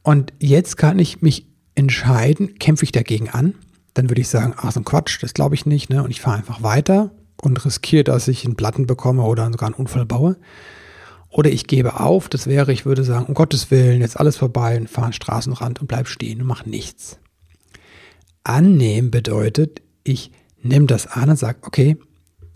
Und 0.03 0.33
jetzt 0.39 0.75
kann 0.75 0.99
ich 0.99 1.21
mich 1.21 1.47
entscheiden, 1.75 2.59
kämpfe 2.59 2.83
ich 2.83 2.91
dagegen 2.91 3.29
an 3.29 3.55
dann 3.93 4.10
würde 4.10 4.22
ich 4.22 4.27
sagen, 4.27 4.53
ach 4.58 4.72
so 4.72 4.79
ein 4.79 4.86
Quatsch, 4.86 5.22
das 5.22 5.34
glaube 5.34 5.55
ich 5.55 5.65
nicht, 5.65 5.89
ne? 5.89 6.03
Und 6.03 6.12
ich 6.12 6.22
fahre 6.22 6.38
einfach 6.38 6.63
weiter 6.63 7.12
und 7.41 7.63
riskiere, 7.65 8.03
dass 8.03 8.27
ich 8.27 8.46
einen 8.46 8.55
Platten 8.55 8.88
bekomme 8.88 9.24
oder 9.24 9.50
sogar 9.51 9.67
einen 9.67 9.75
Unfall 9.75 10.05
baue. 10.05 10.38
Oder 11.29 11.51
ich 11.51 11.67
gebe 11.67 12.00
auf, 12.00 12.27
das 12.27 12.48
wäre, 12.48 12.72
ich 12.74 12.86
würde 12.86 13.03
sagen, 13.03 13.25
um 13.25 13.36
Gottes 13.36 13.69
Willen, 13.69 14.01
jetzt 14.01 14.19
alles 14.19 14.38
vorbei 14.38 14.77
und 14.77 14.89
fahre 14.89 15.08
an 15.08 15.13
Straßenrand 15.13 15.79
und 15.79 15.88
bleib 15.88 16.08
stehen 16.08 16.41
und 16.41 16.48
mach 16.48 16.65
nichts. 16.65 17.19
Annehmen 18.43 19.12
bedeutet, 19.12 19.81
ich 20.03 20.31
nehme 20.62 20.88
das 20.88 21.05
an 21.08 21.29
und 21.29 21.38
sage, 21.38 21.60
okay, 21.62 21.98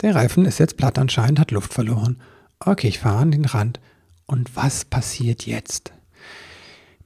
der 0.00 0.16
Reifen 0.16 0.44
ist 0.44 0.58
jetzt 0.58 0.76
platt 0.76 0.98
anscheinend, 0.98 1.38
hat 1.38 1.52
Luft 1.52 1.72
verloren. 1.72 2.20
Okay, 2.58 2.88
ich 2.88 2.98
fahre 2.98 3.18
an 3.18 3.30
den 3.30 3.44
Rand. 3.44 3.80
Und 4.26 4.56
was 4.56 4.84
passiert 4.84 5.46
jetzt? 5.46 5.92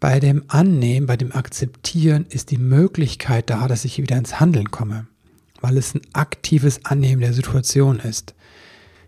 Bei 0.01 0.21
dem 0.21 0.45
Annehmen, 0.49 1.07
bei 1.07 1.17
dem 1.17 1.33
Akzeptieren 1.33 2.27
ist 2.31 2.51
die 2.51 2.59
Möglichkeit 2.59 3.51
da, 3.51 3.67
dass 3.67 3.85
ich 3.85 3.99
wieder 3.99 4.17
ins 4.17 4.39
Handeln 4.39 4.71
komme, 4.71 5.07
weil 5.61 5.77
es 5.77 5.95
ein 5.95 6.03
aktives 6.13 6.85
Annehmen 6.85 7.21
der 7.21 7.33
Situation 7.33 7.99
ist. 7.99 8.35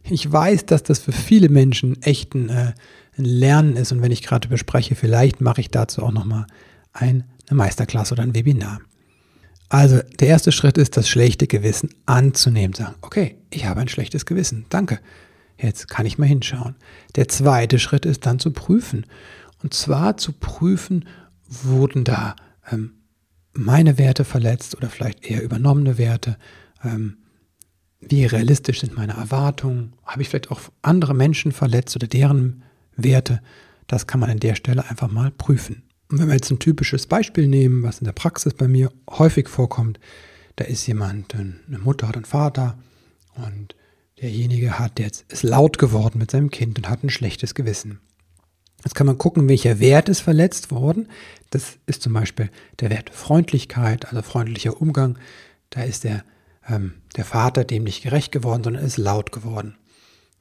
Ich 0.02 0.30
weiß, 0.30 0.66
dass 0.66 0.82
das 0.82 0.99
für 0.99 1.12
viele 1.12 1.49
Menschen 1.49 2.02
echt 2.02 2.35
ein, 2.35 2.49
äh, 2.49 2.73
ein 3.16 3.25
Lernen 3.25 3.76
ist 3.76 3.92
und 3.92 4.02
wenn 4.02 4.12
ich 4.12 4.23
gerade 4.23 4.49
bespreche, 4.49 4.94
vielleicht 4.97 5.40
mache 5.40 5.61
ich 5.61 5.70
dazu 5.70 6.02
auch 6.02 6.12
nochmal 6.12 6.47
ein, 6.92 7.25
eine 7.49 7.56
Meisterklasse 7.56 8.14
oder 8.14 8.23
ein 8.23 8.35
Webinar. 8.35 8.80
Also 9.68 10.00
der 10.18 10.26
erste 10.26 10.50
Schritt 10.50 10.78
ist, 10.78 10.97
das 10.97 11.09
schlechte 11.09 11.47
Gewissen 11.47 11.90
anzunehmen. 12.04 12.75
Sagen, 12.75 12.97
okay, 13.02 13.37
ich 13.50 13.66
habe 13.66 13.80
ein 13.80 13.88
schlechtes 13.88 14.26
Gewissen, 14.26 14.66
danke. 14.68 14.99
Jetzt 15.56 15.88
kann 15.88 16.06
ich 16.06 16.18
mal 16.18 16.26
hinschauen. 16.26 16.75
Der 17.14 17.28
zweite 17.28 17.78
Schritt 17.78 18.06
ist 18.06 18.26
dann 18.26 18.38
zu 18.38 18.50
prüfen. 18.50 19.06
Und 19.62 19.75
zwar 19.75 20.17
zu 20.17 20.33
prüfen, 20.33 21.07
wurden 21.47 22.05
da 22.05 22.37
ähm, 22.71 22.95
meine 23.52 23.99
Werte 23.99 24.25
verletzt 24.25 24.76
oder 24.76 24.88
vielleicht 24.88 25.25
eher 25.25 25.43
übernommene 25.43 25.99
Werte. 25.99 26.37
Ähm, 26.85 27.19
wie 28.00 28.25
realistisch 28.25 28.81
sind 28.81 28.97
meine 28.97 29.14
Erwartungen? 29.14 29.93
Habe 30.05 30.23
ich 30.23 30.29
vielleicht 30.29 30.50
auch 30.50 30.61
andere 30.83 31.14
Menschen 31.14 31.52
verletzt 31.52 31.95
oder 31.97 32.07
deren 32.07 32.62
Werte? 32.97 33.43
Das 33.87 34.07
kann 34.07 34.21
man 34.21 34.31
an 34.31 34.40
der 34.40 34.55
Stelle 34.55 34.88
einfach 34.88 35.11
mal 35.11 35.31
prüfen. 35.31 35.83
Und 36.09 36.19
wenn 36.19 36.29
wir 36.29 36.35
jetzt 36.35 36.50
ein 36.50 36.59
typisches 36.59 37.07
Beispiel 37.07 37.47
nehmen, 37.47 37.83
was 37.83 37.99
in 37.99 38.05
der 38.05 38.12
Praxis 38.12 38.55
bei 38.55 38.69
mir 38.69 38.90
häufig 39.09 39.49
vorkommt, 39.49 40.00
da 40.57 40.64
ist 40.64 40.87
jemand, 40.87 41.35
eine 41.35 41.79
Mutter 41.79 42.09
hat 42.09 42.17
einen 42.17 42.25
Vater 42.25 42.79
und 43.35 43.76
derjenige 44.21 44.79
hat 44.79 44.99
jetzt, 44.99 45.31
ist 45.33 45.43
laut 45.43 45.79
geworden 45.79 46.19
mit 46.19 46.31
seinem 46.31 46.50
Kind 46.50 46.79
und 46.79 46.88
hat 46.88 47.05
ein 47.05 47.11
schlechtes 47.11 47.55
Gewissen. 47.55 48.00
Jetzt 48.84 48.94
kann 48.94 49.06
man 49.06 49.18
gucken, 49.18 49.49
welcher 49.49 49.80
Wert 49.80 50.08
ist 50.08 50.20
verletzt 50.20 50.70
worden. 50.70 51.08
Das 51.50 51.78
ist 51.87 52.02
zum 52.02 52.12
Beispiel 52.12 52.50
der 52.80 52.90
Wert 52.90 53.10
Freundlichkeit, 53.10 54.06
also 54.08 54.22
freundlicher 54.22 54.80
Umgang. 54.80 55.18
Da 55.70 55.82
ist 55.82 56.04
der, 56.04 56.25
ähm, 56.68 56.94
der 57.16 57.25
Vater 57.25 57.64
dem 57.64 57.84
nicht 57.84 58.02
gerecht 58.02 58.32
geworden, 58.32 58.64
sondern 58.64 58.84
ist 58.84 58.96
laut 58.96 59.32
geworden. 59.32 59.76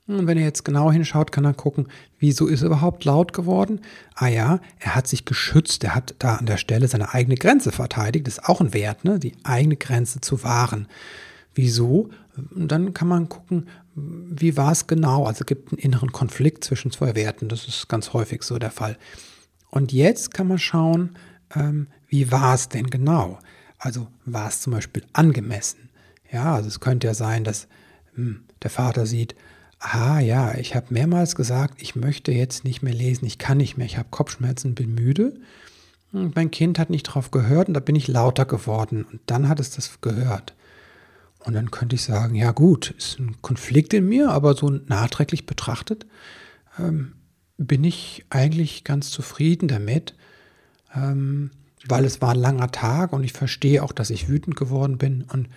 Und 0.08 0.25
wenn 0.25 0.39
er 0.39 0.43
jetzt 0.43 0.65
genau 0.65 0.91
hinschaut, 0.91 1.31
kann 1.31 1.46
er 1.46 1.53
gucken, 1.53 1.88
wieso 2.17 2.48
ist 2.48 2.63
er 2.63 2.67
überhaupt 2.67 3.05
laut 3.05 3.31
geworden? 3.31 3.81
Ah 4.15 4.27
ja, 4.27 4.60
er 4.79 4.96
hat 4.96 5.08
sich 5.08 5.24
geschützt, 5.24 5.84
er 5.84 5.93
hat 5.93 6.15
da 6.17 6.38
an 6.38 6.48
der 6.48 6.58
Stelle 6.58 6.88
seine 6.88 7.13
eigene 7.13 7.36
Grenze 7.36 7.72
verteidigt. 7.72 8.25
Das 8.25 8.39
ist 8.39 8.46
auch 8.46 8.60
ein 8.60 8.74
Wert, 8.74 9.05
ne? 9.05 9.19
die 9.19 9.36
eigene 9.43 9.75
Grenze 9.75 10.19
zu 10.19 10.43
wahren. 10.43 10.88
Wieso? 11.53 12.10
Und 12.55 12.72
dann 12.72 12.93
kann 12.93 13.08
man 13.08 13.29
gucken, 13.29 13.67
wie 14.01 14.58
war 14.58 14.72
es 14.72 14.88
genau? 14.88 15.25
Also 15.25 15.46
gibt 15.46 15.72
einen 15.72 15.79
inneren 15.79 16.12
Konflikt 16.12 16.63
zwischen 16.63 16.91
zwei 16.91 17.15
Werten. 17.15 17.50
Das 17.50 17.68
ist 17.68 17.88
ganz 17.88 18.13
häufig 18.13 18.44
so 18.44 18.60
der 18.60 18.72
Fall. 18.72 18.98
Und 19.70 19.91
jetzt 19.91 20.34
kann 20.34 20.48
man 20.48 20.60
schauen, 20.60 21.18
ähm, 21.56 21.88
wie 22.08 22.32
war 22.32 22.56
es 22.56 22.70
denn 22.70 22.89
genau? 22.89 23.39
Also 23.77 24.08
war 24.25 24.48
es 24.48 24.62
zum 24.62 24.74
Beispiel 24.74 25.03
angemessen? 25.13 25.89
Ja, 26.32 26.56
also 26.56 26.68
es 26.68 26.79
könnte 26.79 27.08
ja 27.08 27.13
sein, 27.13 27.44
dass 27.44 27.68
hm, 28.15 28.44
der 28.62 28.70
Vater 28.70 29.06
sieht, 29.06 29.36
ah 29.79 30.20
ja, 30.20 30.56
ich 30.56 30.75
habe 30.75 30.88
mehrmals 30.89 31.36
gesagt, 31.36 31.82
ich 31.82 31.96
möchte 31.96 32.32
jetzt 32.32 32.65
nicht 32.65 32.82
mehr 32.82 32.94
lesen, 32.94 33.25
ich 33.25 33.38
kann 33.38 33.58
nicht 33.58 33.77
mehr, 33.77 33.86
ich 33.86 33.98
habe 33.98 34.10
Kopfschmerzen, 34.12 34.75
bin 34.75 34.94
müde. 34.94 35.39
Und 36.12 36.36
mein 36.36 36.51
Kind 36.51 36.79
hat 36.79 36.89
nicht 36.89 37.03
drauf 37.03 37.32
gehört 37.32 37.68
und 37.68 37.75
da 37.75 37.79
bin 37.79 37.96
ich 37.96 38.08
lauter 38.08 38.46
geworden 38.46 39.06
und 39.12 39.22
dann 39.27 39.48
hat 39.48 39.60
es 39.60 39.72
das 39.72 40.01
gehört. 40.01 40.56
Und 41.46 41.53
dann 41.53 41.72
könnte 41.72 41.96
ich 41.96 42.03
sagen, 42.03 42.36
ja 42.36 42.51
gut, 42.51 42.91
ist 42.91 43.19
ein 43.19 43.41
Konflikt 43.41 43.93
in 43.93 44.08
mir, 44.08 44.29
aber 44.29 44.55
so 44.55 44.69
nachträglich 44.69 45.46
betrachtet 45.46 46.05
ähm, 46.77 47.13
bin 47.58 47.84
ich 47.84 48.25
eigentlich 48.29 48.84
ganz 48.84 49.10
zufrieden 49.10 49.67
damit, 49.67 50.15
ähm, 50.96 51.51
weil 51.88 52.03
es 52.05 52.22
war 52.22 52.31
ein 52.31 52.39
langer 52.39 52.72
Tag 52.72 53.13
und 53.13 53.24
ich 53.24 53.34
verstehe 53.34 53.84
auch, 53.84 53.93
dass 53.93 54.10
ich 54.10 54.27
wütend 54.27 54.55
geworden 54.58 54.98
bin 54.98 55.24
und 55.31 55.48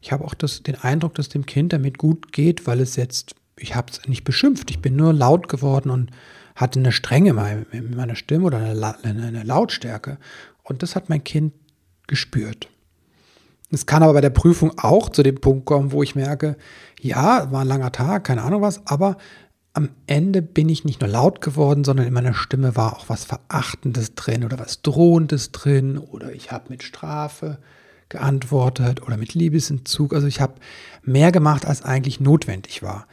ich 0.00 0.12
habe 0.12 0.24
auch 0.24 0.34
das, 0.34 0.62
den 0.62 0.76
Eindruck, 0.76 1.14
dass 1.14 1.28
dem 1.28 1.46
Kind 1.46 1.72
damit 1.72 1.98
gut 1.98 2.32
geht, 2.32 2.66
weil 2.66 2.80
es 2.80 2.96
jetzt 2.96 3.34
ich 3.56 3.74
habe 3.74 3.90
es 3.90 4.06
nicht 4.08 4.24
beschimpft, 4.24 4.70
ich 4.70 4.80
bin 4.80 4.96
nur 4.96 5.12
laut 5.12 5.48
geworden 5.48 5.90
und 5.90 6.10
hatte 6.54 6.78
eine 6.78 6.92
Strenge 6.92 7.64
in 7.70 7.96
meiner 7.96 8.16
Stimme 8.16 8.44
oder 8.44 8.58
eine, 8.58 8.96
eine 9.02 9.42
Lautstärke. 9.42 10.18
Und 10.62 10.82
das 10.82 10.96
hat 10.96 11.08
mein 11.08 11.24
Kind 11.24 11.54
gespürt. 12.06 12.68
Es 13.72 13.86
kann 13.86 14.02
aber 14.02 14.14
bei 14.14 14.20
der 14.20 14.30
Prüfung 14.30 14.72
auch 14.78 15.08
zu 15.08 15.22
dem 15.22 15.40
Punkt 15.40 15.64
kommen, 15.64 15.92
wo 15.92 16.02
ich 16.02 16.14
merke, 16.14 16.56
ja, 17.00 17.50
war 17.50 17.62
ein 17.62 17.68
langer 17.68 17.92
Tag, 17.92 18.24
keine 18.24 18.42
Ahnung 18.42 18.62
was, 18.62 18.86
aber 18.86 19.16
am 19.74 19.88
Ende 20.06 20.42
bin 20.42 20.68
ich 20.68 20.84
nicht 20.84 21.00
nur 21.00 21.08
laut 21.08 21.40
geworden, 21.40 21.82
sondern 21.82 22.06
in 22.06 22.12
meiner 22.12 22.34
Stimme 22.34 22.76
war 22.76 22.94
auch 22.94 23.08
was 23.08 23.24
Verachtendes 23.24 24.14
drin 24.14 24.44
oder 24.44 24.58
was 24.58 24.82
Drohendes 24.82 25.50
drin 25.50 25.96
oder 25.96 26.32
ich 26.32 26.52
habe 26.52 26.66
mit 26.68 26.82
Strafe 26.82 27.58
geantwortet 28.10 29.02
oder 29.02 29.16
mit 29.16 29.32
Liebesentzug. 29.32 30.12
Also 30.12 30.26
ich 30.26 30.42
habe 30.42 30.54
mehr 31.02 31.32
gemacht, 31.32 31.64
als 31.64 31.82
eigentlich 31.82 32.20
notwendig 32.20 32.82
war 32.82 33.06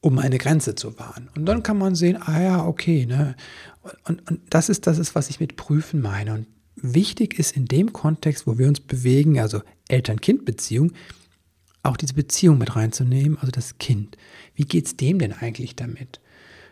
um 0.00 0.18
eine 0.18 0.38
Grenze 0.38 0.74
zu 0.74 0.98
wahren. 0.98 1.28
Und 1.36 1.46
dann 1.46 1.62
kann 1.62 1.78
man 1.78 1.94
sehen, 1.94 2.18
ah 2.20 2.40
ja, 2.40 2.64
okay, 2.64 3.06
ne? 3.06 3.34
Und, 4.04 4.30
und 4.30 4.40
das 4.50 4.68
ist 4.68 4.86
das 4.86 4.98
ist, 4.98 5.14
was 5.14 5.30
ich 5.30 5.40
mit 5.40 5.56
prüfen 5.56 6.00
meine. 6.00 6.34
Und 6.34 6.46
wichtig 6.82 7.38
ist 7.38 7.56
in 7.56 7.66
dem 7.66 7.92
Kontext, 7.92 8.46
wo 8.46 8.58
wir 8.58 8.68
uns 8.68 8.80
bewegen, 8.80 9.38
also 9.38 9.62
Eltern-Kind-Beziehung, 9.88 10.92
auch 11.82 11.96
diese 11.96 12.14
Beziehung 12.14 12.58
mit 12.58 12.76
reinzunehmen, 12.76 13.38
also 13.38 13.50
das 13.50 13.78
Kind. 13.78 14.16
Wie 14.54 14.64
geht 14.64 14.86
es 14.86 14.96
dem 14.96 15.18
denn 15.18 15.32
eigentlich 15.32 15.76
damit? 15.76 16.20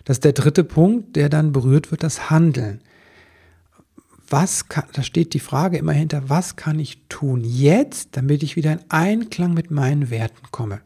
Das 0.05 0.17
ist 0.17 0.25
der 0.25 0.33
dritte 0.33 0.65
Punkt, 0.65 1.17
der 1.17 1.29
dann 1.29 1.53
berührt 1.53 1.91
wird, 1.91 2.03
das 2.03 2.31
Handeln. 2.31 2.81
Was 4.29 4.69
kann, 4.69 4.85
da 4.93 5.03
steht 5.03 5.35
die 5.35 5.41
Frage 5.41 5.79
immer 5.79 5.93
hinter, 5.93 6.29
was 6.29 6.57
kann 6.57 6.79
ich 6.79 7.03
tun 7.09 7.43
jetzt, 7.45 8.17
damit 8.17 8.43
ich 8.43 8.57
wieder 8.57 8.73
in 8.73 8.81
Einklang 8.89 9.55
mit 9.55 9.71
meinen 9.71 10.11
Werten 10.11 10.51
komme? 10.51 10.81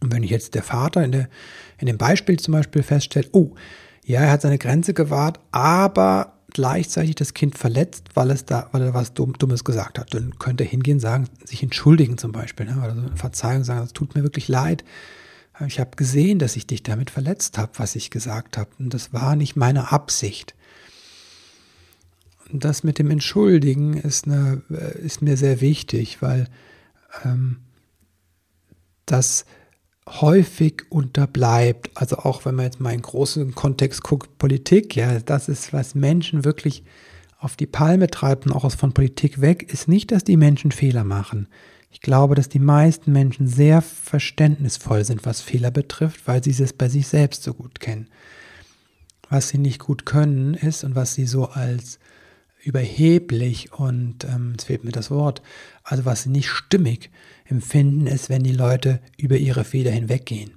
Und 0.00 0.12
wenn 0.12 0.22
ich 0.22 0.30
jetzt 0.30 0.54
der 0.54 0.62
Vater 0.62 1.02
in, 1.04 1.12
der, 1.12 1.28
in 1.78 1.86
dem 1.86 1.98
Beispiel 1.98 2.38
zum 2.38 2.52
Beispiel 2.52 2.82
feststellt, 2.82 3.30
oh, 3.32 3.54
ja, 4.04 4.20
er 4.20 4.32
hat 4.32 4.42
seine 4.42 4.58
Grenze 4.58 4.92
gewahrt, 4.92 5.40
aber 5.50 6.33
gleichzeitig 6.54 7.16
das 7.16 7.34
Kind 7.34 7.58
verletzt, 7.58 8.08
weil 8.14 8.30
es 8.30 8.46
da, 8.46 8.68
weil 8.72 8.82
er 8.82 8.94
was 8.94 9.12
Dummes 9.12 9.64
gesagt 9.64 9.98
hat, 9.98 10.14
dann 10.14 10.38
könnte 10.38 10.64
er 10.64 10.70
hingehen, 10.70 11.00
sagen, 11.00 11.28
sich 11.44 11.62
entschuldigen 11.62 12.16
zum 12.16 12.32
Beispiel, 12.32 12.66
ne? 12.66 12.78
oder 12.78 12.94
so 12.94 13.00
eine 13.02 13.16
Verzeihung 13.16 13.64
sagen, 13.64 13.84
es 13.84 13.92
tut 13.92 14.14
mir 14.14 14.22
wirklich 14.22 14.48
leid. 14.48 14.84
Ich 15.66 15.78
habe 15.78 15.96
gesehen, 15.96 16.38
dass 16.38 16.56
ich 16.56 16.66
dich 16.66 16.82
damit 16.82 17.10
verletzt 17.10 17.58
habe, 17.58 17.72
was 17.76 17.94
ich 17.94 18.10
gesagt 18.10 18.56
habe. 18.56 18.70
Und 18.78 18.94
das 18.94 19.12
war 19.12 19.36
nicht 19.36 19.56
meine 19.56 19.92
Absicht. 19.92 20.54
Und 22.52 22.64
das 22.64 22.84
mit 22.84 22.98
dem 22.98 23.10
Entschuldigen 23.10 23.94
ist, 23.94 24.26
eine, 24.26 24.62
äh, 24.70 24.98
ist 24.98 25.22
mir 25.22 25.36
sehr 25.36 25.60
wichtig, 25.60 26.22
weil 26.22 26.48
ähm, 27.24 27.58
das 29.06 29.44
häufig 30.08 30.82
unterbleibt. 30.90 31.90
Also 31.94 32.18
auch 32.18 32.44
wenn 32.44 32.54
man 32.54 32.66
jetzt 32.66 32.80
mal 32.80 32.92
in 32.92 33.02
großen 33.02 33.54
Kontext 33.54 34.02
guckt, 34.02 34.38
Politik, 34.38 34.96
ja, 34.96 35.18
das 35.20 35.48
ist, 35.48 35.72
was 35.72 35.94
Menschen 35.94 36.44
wirklich 36.44 36.84
auf 37.38 37.56
die 37.56 37.66
Palme 37.66 38.08
treibt 38.08 38.46
und 38.46 38.52
auch 38.52 38.70
von 38.72 38.92
Politik 38.92 39.40
weg, 39.40 39.70
ist 39.72 39.88
nicht, 39.88 40.12
dass 40.12 40.24
die 40.24 40.36
Menschen 40.36 40.72
Fehler 40.72 41.04
machen. 41.04 41.48
Ich 41.90 42.00
glaube, 42.00 42.34
dass 42.34 42.48
die 42.48 42.58
meisten 42.58 43.12
Menschen 43.12 43.46
sehr 43.46 43.80
verständnisvoll 43.80 45.04
sind, 45.04 45.24
was 45.24 45.40
Fehler 45.40 45.70
betrifft, 45.70 46.26
weil 46.26 46.42
sie 46.42 46.50
es 46.50 46.72
bei 46.72 46.88
sich 46.88 47.06
selbst 47.06 47.42
so 47.42 47.54
gut 47.54 47.80
kennen. 47.80 48.08
Was 49.30 49.50
sie 49.50 49.58
nicht 49.58 49.78
gut 49.78 50.04
können 50.04 50.54
ist 50.54 50.84
und 50.84 50.96
was 50.96 51.14
sie 51.14 51.26
so 51.26 51.46
als 51.46 51.98
überheblich 52.64 53.72
und, 53.72 54.24
ähm, 54.24 54.52
jetzt 54.52 54.64
fehlt 54.64 54.84
mir 54.84 54.92
das 54.92 55.10
Wort, 55.10 55.42
also 55.82 56.04
was 56.04 56.22
sie 56.22 56.30
nicht 56.30 56.48
stimmig 56.48 57.10
empfinden, 57.44 58.06
ist, 58.06 58.28
wenn 58.28 58.42
die 58.42 58.52
Leute 58.52 59.00
über 59.16 59.36
ihre 59.36 59.64
Fehler 59.64 59.90
hinweggehen. 59.90 60.52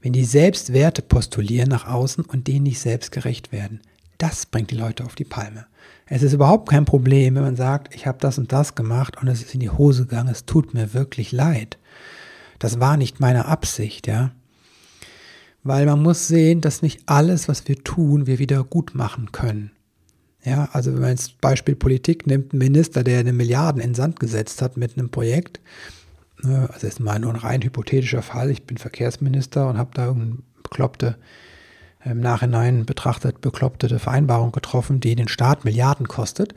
Wenn 0.00 0.12
die 0.12 0.24
selbst 0.24 0.72
Werte 0.72 1.02
postulieren 1.02 1.68
nach 1.68 1.86
außen 1.86 2.24
und 2.24 2.46
denen 2.46 2.64
nicht 2.64 2.80
selbst 2.80 3.12
gerecht 3.12 3.52
werden. 3.52 3.80
Das 4.18 4.46
bringt 4.46 4.70
die 4.70 4.76
Leute 4.76 5.04
auf 5.04 5.14
die 5.14 5.24
Palme. 5.24 5.66
Es 6.06 6.22
ist 6.22 6.32
überhaupt 6.32 6.68
kein 6.68 6.84
Problem, 6.84 7.34
wenn 7.34 7.42
man 7.42 7.56
sagt, 7.56 7.94
ich 7.94 8.06
habe 8.06 8.18
das 8.20 8.38
und 8.38 8.52
das 8.52 8.74
gemacht 8.74 9.16
und 9.20 9.28
es 9.28 9.40
ist 9.42 9.54
in 9.54 9.60
die 9.60 9.70
Hose 9.70 10.06
gegangen, 10.06 10.30
es 10.30 10.44
tut 10.44 10.74
mir 10.74 10.94
wirklich 10.94 11.32
leid. 11.32 11.78
Das 12.58 12.80
war 12.80 12.96
nicht 12.96 13.20
meine 13.20 13.46
Absicht, 13.46 14.06
ja. 14.06 14.32
Weil 15.62 15.86
man 15.86 16.02
muss 16.02 16.28
sehen, 16.28 16.60
dass 16.60 16.82
nicht 16.82 17.02
alles, 17.06 17.48
was 17.48 17.66
wir 17.68 17.82
tun, 17.82 18.26
wir 18.26 18.38
wieder 18.38 18.64
gut 18.64 18.94
machen 18.94 19.32
können. 19.32 19.70
Ja, 20.44 20.68
also 20.72 20.92
wenn 20.92 21.00
man 21.00 21.10
jetzt 21.10 21.40
Beispiel 21.40 21.74
Politik 21.74 22.26
nimmt, 22.26 22.52
ein 22.52 22.58
Minister, 22.58 23.02
der 23.02 23.20
eine 23.20 23.32
Milliarden 23.32 23.80
in 23.80 23.94
Sand 23.94 24.20
gesetzt 24.20 24.60
hat 24.60 24.76
mit 24.76 24.98
einem 24.98 25.10
Projekt, 25.10 25.60
ne, 26.42 26.68
also 26.72 26.86
ist 26.86 27.00
mal 27.00 27.18
nur 27.18 27.32
ein 27.32 27.40
rein 27.40 27.62
hypothetischer 27.62 28.22
Fall, 28.22 28.50
ich 28.50 28.64
bin 28.64 28.76
Verkehrsminister 28.76 29.68
und 29.68 29.78
habe 29.78 29.90
da 29.94 30.06
irgendeine 30.06 30.42
bekloppte 30.62 31.16
im 32.04 32.20
Nachhinein 32.20 32.84
betrachtet 32.84 33.40
bekloppte 33.40 33.98
Vereinbarung 33.98 34.52
getroffen, 34.52 35.00
die 35.00 35.14
den 35.14 35.28
Staat 35.28 35.64
Milliarden 35.64 36.06
kostet. 36.06 36.54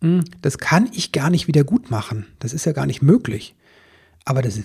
Hm, 0.00 0.24
das 0.40 0.58
kann 0.58 0.88
ich 0.92 1.12
gar 1.12 1.28
nicht 1.28 1.48
wieder 1.48 1.64
gut 1.64 1.90
machen. 1.90 2.26
Das 2.38 2.54
ist 2.54 2.64
ja 2.64 2.72
gar 2.72 2.86
nicht 2.86 3.02
möglich. 3.02 3.54
Aber 4.24 4.40
das 4.40 4.60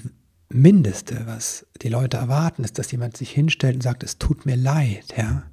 Mindeste, 0.50 1.24
was 1.26 1.66
die 1.82 1.90
Leute 1.90 2.18
erwarten, 2.18 2.64
ist, 2.64 2.80
dass 2.80 2.92
jemand 2.92 3.18
sich 3.18 3.32
hinstellt 3.32 3.76
und 3.76 3.82
sagt, 3.82 4.04
es 4.04 4.18
tut 4.18 4.46
mir 4.46 4.56
leid, 4.56 5.06
Herr. 5.14 5.44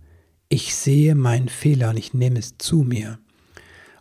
Ich 0.52 0.74
sehe 0.74 1.14
meinen 1.14 1.48
Fehler 1.48 1.88
und 1.88 1.96
ich 1.96 2.12
nehme 2.12 2.38
es 2.38 2.58
zu 2.58 2.82
mir. 2.82 3.18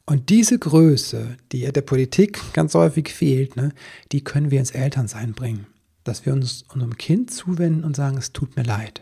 Und 0.05 0.29
diese 0.29 0.59
Größe, 0.59 1.37
die 1.53 1.61
ja 1.61 1.71
der 1.71 1.79
Politik 1.79 2.41
ganz 2.51 2.73
häufig 2.73 3.13
fehlt, 3.13 3.55
ne, 3.55 3.71
die 4.11 4.21
können 4.21 4.51
wir 4.51 4.59
ins 4.59 4.71
Elternsein 4.71 5.31
bringen. 5.31 5.67
Dass 6.03 6.25
wir 6.25 6.33
uns 6.33 6.65
unserem 6.73 6.97
Kind 6.97 7.31
zuwenden 7.31 7.85
und 7.85 7.95
sagen, 7.95 8.17
es 8.17 8.33
tut 8.33 8.57
mir 8.57 8.63
leid. 8.63 9.01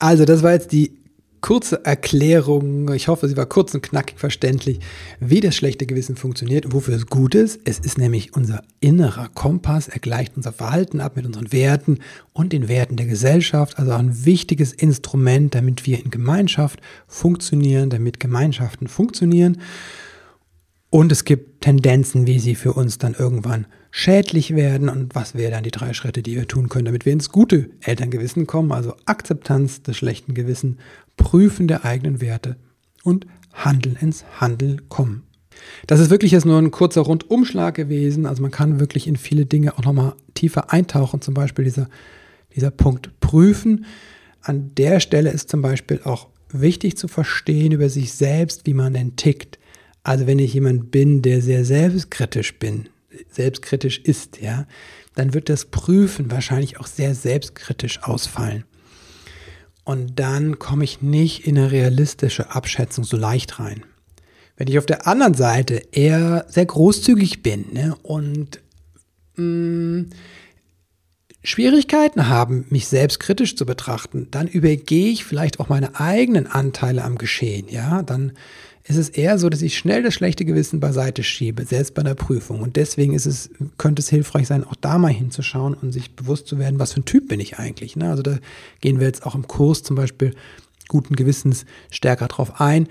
Also, 0.00 0.24
das 0.24 0.42
war 0.42 0.50
jetzt 0.50 0.72
die 0.72 0.98
kurze 1.40 1.84
Erklärung, 1.84 2.92
ich 2.92 3.08
hoffe, 3.08 3.28
sie 3.28 3.36
war 3.36 3.46
kurz 3.46 3.74
und 3.74 3.82
knackig 3.82 4.18
verständlich, 4.18 4.80
wie 5.20 5.40
das 5.40 5.54
schlechte 5.54 5.86
Gewissen 5.86 6.16
funktioniert 6.16 6.66
und 6.66 6.74
wofür 6.74 6.94
es 6.94 7.06
gut 7.06 7.34
ist. 7.34 7.60
Es 7.64 7.78
ist 7.78 7.98
nämlich 7.98 8.34
unser 8.34 8.62
innerer 8.80 9.28
Kompass, 9.34 9.88
er 9.88 10.00
gleicht 10.00 10.36
unser 10.36 10.52
Verhalten 10.52 11.00
ab 11.00 11.16
mit 11.16 11.26
unseren 11.26 11.52
Werten 11.52 11.98
und 12.32 12.52
den 12.52 12.68
Werten 12.68 12.96
der 12.96 13.06
Gesellschaft, 13.06 13.78
also 13.78 13.92
ein 13.92 14.24
wichtiges 14.24 14.72
Instrument, 14.72 15.54
damit 15.54 15.86
wir 15.86 16.02
in 16.02 16.10
Gemeinschaft 16.10 16.80
funktionieren, 17.06 17.90
damit 17.90 18.20
Gemeinschaften 18.20 18.88
funktionieren. 18.88 19.58
Und 20.90 21.12
es 21.12 21.24
gibt 21.24 21.60
Tendenzen, 21.60 22.26
wie 22.26 22.38
sie 22.38 22.54
für 22.54 22.72
uns 22.72 22.98
dann 22.98 23.14
irgendwann 23.14 23.66
schädlich 23.90 24.54
werden 24.54 24.88
und 24.88 25.14
was 25.14 25.34
wären 25.34 25.52
dann 25.52 25.64
die 25.64 25.70
drei 25.70 25.92
Schritte, 25.92 26.22
die 26.22 26.36
wir 26.36 26.48
tun 26.48 26.68
können, 26.68 26.86
damit 26.86 27.04
wir 27.04 27.12
ins 27.12 27.30
gute 27.30 27.70
Elterngewissen 27.80 28.46
kommen, 28.46 28.72
also 28.72 28.94
Akzeptanz 29.06 29.82
des 29.82 29.96
schlechten 29.96 30.34
Gewissens, 30.34 30.78
Prüfen 31.16 31.68
der 31.68 31.84
eigenen 31.84 32.20
Werte 32.20 32.56
und 33.02 33.26
Handeln 33.52 33.96
ins 33.96 34.24
Handeln 34.40 34.88
kommen. 34.88 35.24
Das 35.86 36.00
ist 36.00 36.10
wirklich 36.10 36.32
jetzt 36.32 36.46
nur 36.46 36.58
ein 36.58 36.70
kurzer 36.70 37.00
Rundumschlag 37.02 37.74
gewesen, 37.74 38.26
also 38.26 38.42
man 38.42 38.50
kann 38.50 38.80
wirklich 38.80 39.06
in 39.06 39.16
viele 39.16 39.46
Dinge 39.46 39.76
auch 39.76 39.84
nochmal 39.84 40.14
tiefer 40.34 40.72
eintauchen, 40.72 41.20
zum 41.20 41.34
Beispiel 41.34 41.64
dieser, 41.64 41.88
dieser 42.54 42.70
Punkt 42.70 43.18
Prüfen. 43.20 43.84
An 44.40 44.72
der 44.76 45.00
Stelle 45.00 45.30
ist 45.30 45.48
zum 45.48 45.62
Beispiel 45.62 46.00
auch 46.04 46.28
wichtig 46.50 46.96
zu 46.96 47.08
verstehen 47.08 47.72
über 47.72 47.88
sich 47.88 48.12
selbst, 48.12 48.66
wie 48.66 48.74
man 48.74 48.94
denn 48.94 49.16
tickt. 49.16 49.58
Also 50.02 50.26
wenn 50.26 50.38
ich 50.38 50.54
jemand 50.54 50.90
bin, 50.90 51.22
der 51.22 51.42
sehr 51.42 51.64
selbstkritisch 51.64 52.58
bin, 52.58 52.88
selbstkritisch 53.30 53.98
ist, 53.98 54.40
ja, 54.40 54.66
dann 55.14 55.34
wird 55.34 55.48
das 55.48 55.64
Prüfen 55.64 56.30
wahrscheinlich 56.30 56.78
auch 56.78 56.86
sehr 56.86 57.14
selbstkritisch 57.14 58.02
ausfallen. 58.02 58.64
Und 59.84 60.18
dann 60.18 60.58
komme 60.58 60.84
ich 60.84 61.00
nicht 61.00 61.46
in 61.46 61.56
eine 61.58 61.72
realistische 61.72 62.54
Abschätzung 62.54 63.04
so 63.04 63.16
leicht 63.16 63.58
rein. 63.58 63.84
Wenn 64.56 64.68
ich 64.68 64.78
auf 64.78 64.86
der 64.86 65.06
anderen 65.06 65.34
Seite 65.34 65.82
eher 65.92 66.44
sehr 66.48 66.66
großzügig 66.66 67.42
bin 67.42 67.72
ne, 67.72 67.96
und 68.02 68.60
mh, 69.36 69.44
mm, 69.44 70.10
Schwierigkeiten 71.42 72.28
haben, 72.28 72.66
mich 72.68 72.88
selbstkritisch 72.88 73.56
zu 73.56 73.64
betrachten, 73.64 74.28
dann 74.30 74.48
übergehe 74.48 75.10
ich 75.10 75.24
vielleicht 75.24 75.60
auch 75.60 75.68
meine 75.68 75.98
eigenen 75.98 76.46
Anteile 76.46 77.04
am 77.04 77.16
Geschehen. 77.16 77.68
Ja, 77.68 78.02
dann 78.02 78.32
ist 78.88 78.96
es 78.96 79.10
eher 79.10 79.38
so, 79.38 79.50
dass 79.50 79.60
ich 79.60 79.76
schnell 79.76 80.02
das 80.02 80.14
schlechte 80.14 80.46
Gewissen 80.46 80.80
beiseite 80.80 81.22
schiebe, 81.22 81.64
selbst 81.66 81.92
bei 81.92 82.02
der 82.02 82.14
Prüfung. 82.14 82.62
Und 82.62 82.76
deswegen 82.76 83.12
ist 83.12 83.26
es, 83.26 83.50
könnte 83.76 84.00
es 84.00 84.08
hilfreich 84.08 84.46
sein, 84.46 84.64
auch 84.64 84.74
da 84.74 84.96
mal 84.96 85.12
hinzuschauen 85.12 85.74
und 85.74 85.92
sich 85.92 86.16
bewusst 86.16 86.46
zu 86.46 86.58
werden, 86.58 86.78
was 86.78 86.94
für 86.94 87.00
ein 87.00 87.04
Typ 87.04 87.28
bin 87.28 87.38
ich 87.38 87.58
eigentlich. 87.58 87.96
Ne? 87.96 88.08
Also 88.08 88.22
da 88.22 88.38
gehen 88.80 88.98
wir 88.98 89.06
jetzt 89.06 89.26
auch 89.26 89.34
im 89.34 89.46
Kurs 89.46 89.82
zum 89.82 89.94
Beispiel 89.94 90.34
guten 90.88 91.16
Gewissens 91.16 91.66
stärker 91.90 92.28
drauf 92.28 92.62
ein, 92.62 92.88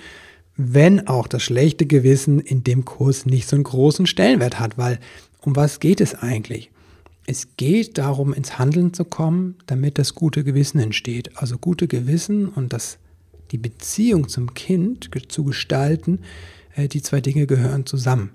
wenn 0.55 1.07
auch 1.07 1.27
das 1.27 1.41
schlechte 1.41 1.87
Gewissen 1.87 2.39
in 2.39 2.63
dem 2.63 2.85
Kurs 2.85 3.25
nicht 3.25 3.47
so 3.47 3.55
einen 3.55 3.63
großen 3.63 4.05
Stellenwert 4.05 4.59
hat, 4.59 4.77
weil 4.77 4.99
um 5.41 5.55
was 5.55 5.79
geht 5.79 5.99
es 5.99 6.13
eigentlich? 6.13 6.69
Es 7.25 7.57
geht 7.57 7.97
darum, 7.97 8.33
ins 8.33 8.59
Handeln 8.59 8.93
zu 8.93 9.03
kommen, 9.03 9.55
damit 9.65 9.97
das 9.97 10.13
gute 10.13 10.43
Gewissen 10.43 10.79
entsteht. 10.79 11.31
Also 11.37 11.57
gute 11.57 11.87
Gewissen 11.87 12.47
und 12.47 12.71
das 12.71 12.99
die 13.51 13.57
Beziehung 13.57 14.27
zum 14.27 14.53
Kind 14.53 15.09
zu 15.29 15.43
gestalten, 15.43 16.19
äh, 16.75 16.87
die 16.87 17.01
zwei 17.01 17.21
Dinge 17.21 17.47
gehören 17.47 17.85
zusammen. 17.85 18.31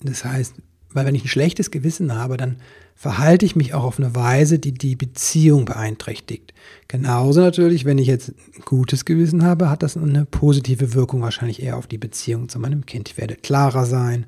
Das 0.00 0.24
heißt, 0.24 0.54
weil 0.94 1.06
wenn 1.06 1.14
ich 1.14 1.24
ein 1.24 1.28
schlechtes 1.28 1.70
Gewissen 1.70 2.14
habe, 2.14 2.36
dann 2.36 2.56
verhalte 2.94 3.46
ich 3.46 3.56
mich 3.56 3.74
auch 3.74 3.84
auf 3.84 3.98
eine 3.98 4.14
Weise, 4.14 4.58
die 4.58 4.72
die 4.72 4.96
Beziehung 4.96 5.64
beeinträchtigt. 5.64 6.52
Genauso 6.88 7.40
natürlich, 7.40 7.84
wenn 7.84 7.98
ich 7.98 8.06
jetzt 8.06 8.30
ein 8.30 8.62
gutes 8.64 9.04
Gewissen 9.04 9.42
habe, 9.42 9.70
hat 9.70 9.82
das 9.82 9.96
eine 9.96 10.24
positive 10.26 10.94
Wirkung 10.94 11.22
wahrscheinlich 11.22 11.62
eher 11.62 11.76
auf 11.76 11.86
die 11.86 11.98
Beziehung 11.98 12.48
zu 12.48 12.58
meinem 12.58 12.86
Kind. 12.86 13.08
Ich 13.08 13.16
werde 13.16 13.36
klarer 13.36 13.86
sein, 13.86 14.26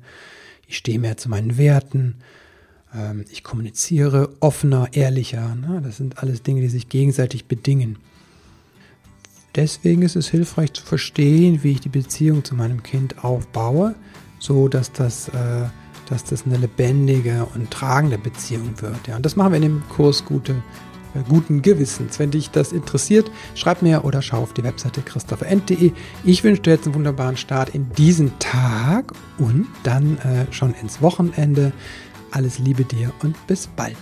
ich 0.67 0.77
stehe 0.77 0.99
mehr 0.99 1.17
zu 1.17 1.29
meinen 1.29 1.57
Werten, 1.57 2.15
ähm, 2.93 3.25
ich 3.31 3.43
kommuniziere 3.43 4.33
offener, 4.39 4.89
ehrlicher. 4.91 5.55
Ne? 5.55 5.81
Das 5.83 5.97
sind 5.97 6.17
alles 6.17 6.41
Dinge, 6.41 6.61
die 6.61 6.69
sich 6.69 6.89
gegenseitig 6.89 7.45
bedingen. 7.45 7.97
Deswegen 9.55 10.01
ist 10.01 10.15
es 10.15 10.27
hilfreich 10.27 10.73
zu 10.73 10.83
verstehen, 10.83 11.63
wie 11.63 11.71
ich 11.71 11.81
die 11.81 11.89
Beziehung 11.89 12.43
zu 12.43 12.55
meinem 12.55 12.83
Kind 12.83 13.23
aufbaue, 13.23 13.95
so 14.37 14.67
dass 14.67 14.91
das, 14.91 15.29
äh, 15.29 15.67
dass 16.09 16.25
das 16.25 16.45
eine 16.45 16.57
lebendige 16.57 17.47
und 17.55 17.71
tragende 17.71 18.17
Beziehung 18.17 18.73
wird. 18.81 19.07
Ja. 19.07 19.15
Und 19.15 19.25
das 19.25 19.35
machen 19.35 19.53
wir 19.53 19.57
in 19.57 19.63
dem 19.63 19.83
Kurs 19.87 20.25
gute, 20.25 20.53
äh, 21.13 21.19
guten 21.29 21.61
Gewissens. 21.61 22.19
Wenn 22.19 22.31
dich 22.31 22.51
das 22.51 22.73
interessiert, 22.73 23.31
schreib 23.55 23.81
mir 23.81 24.03
oder 24.03 24.21
schau 24.21 24.39
auf 24.43 24.53
die 24.53 24.63
Webseite 24.63 25.01
christopherend.de. 25.01 25.93
Ich 26.25 26.43
wünsche 26.43 26.61
dir 26.61 26.71
jetzt 26.71 26.85
einen 26.85 26.95
wunderbaren 26.95 27.37
Start 27.37 27.69
in 27.69 27.89
diesen 27.93 28.37
Tag 28.39 29.13
und 29.37 29.67
dann 29.83 30.17
äh, 30.17 30.51
schon 30.51 30.73
ins 30.81 31.01
Wochenende. 31.01 31.71
Alles 32.31 32.59
Liebe 32.59 32.83
dir 32.83 33.13
und 33.21 33.35
bis 33.47 33.67
bald. 33.67 33.95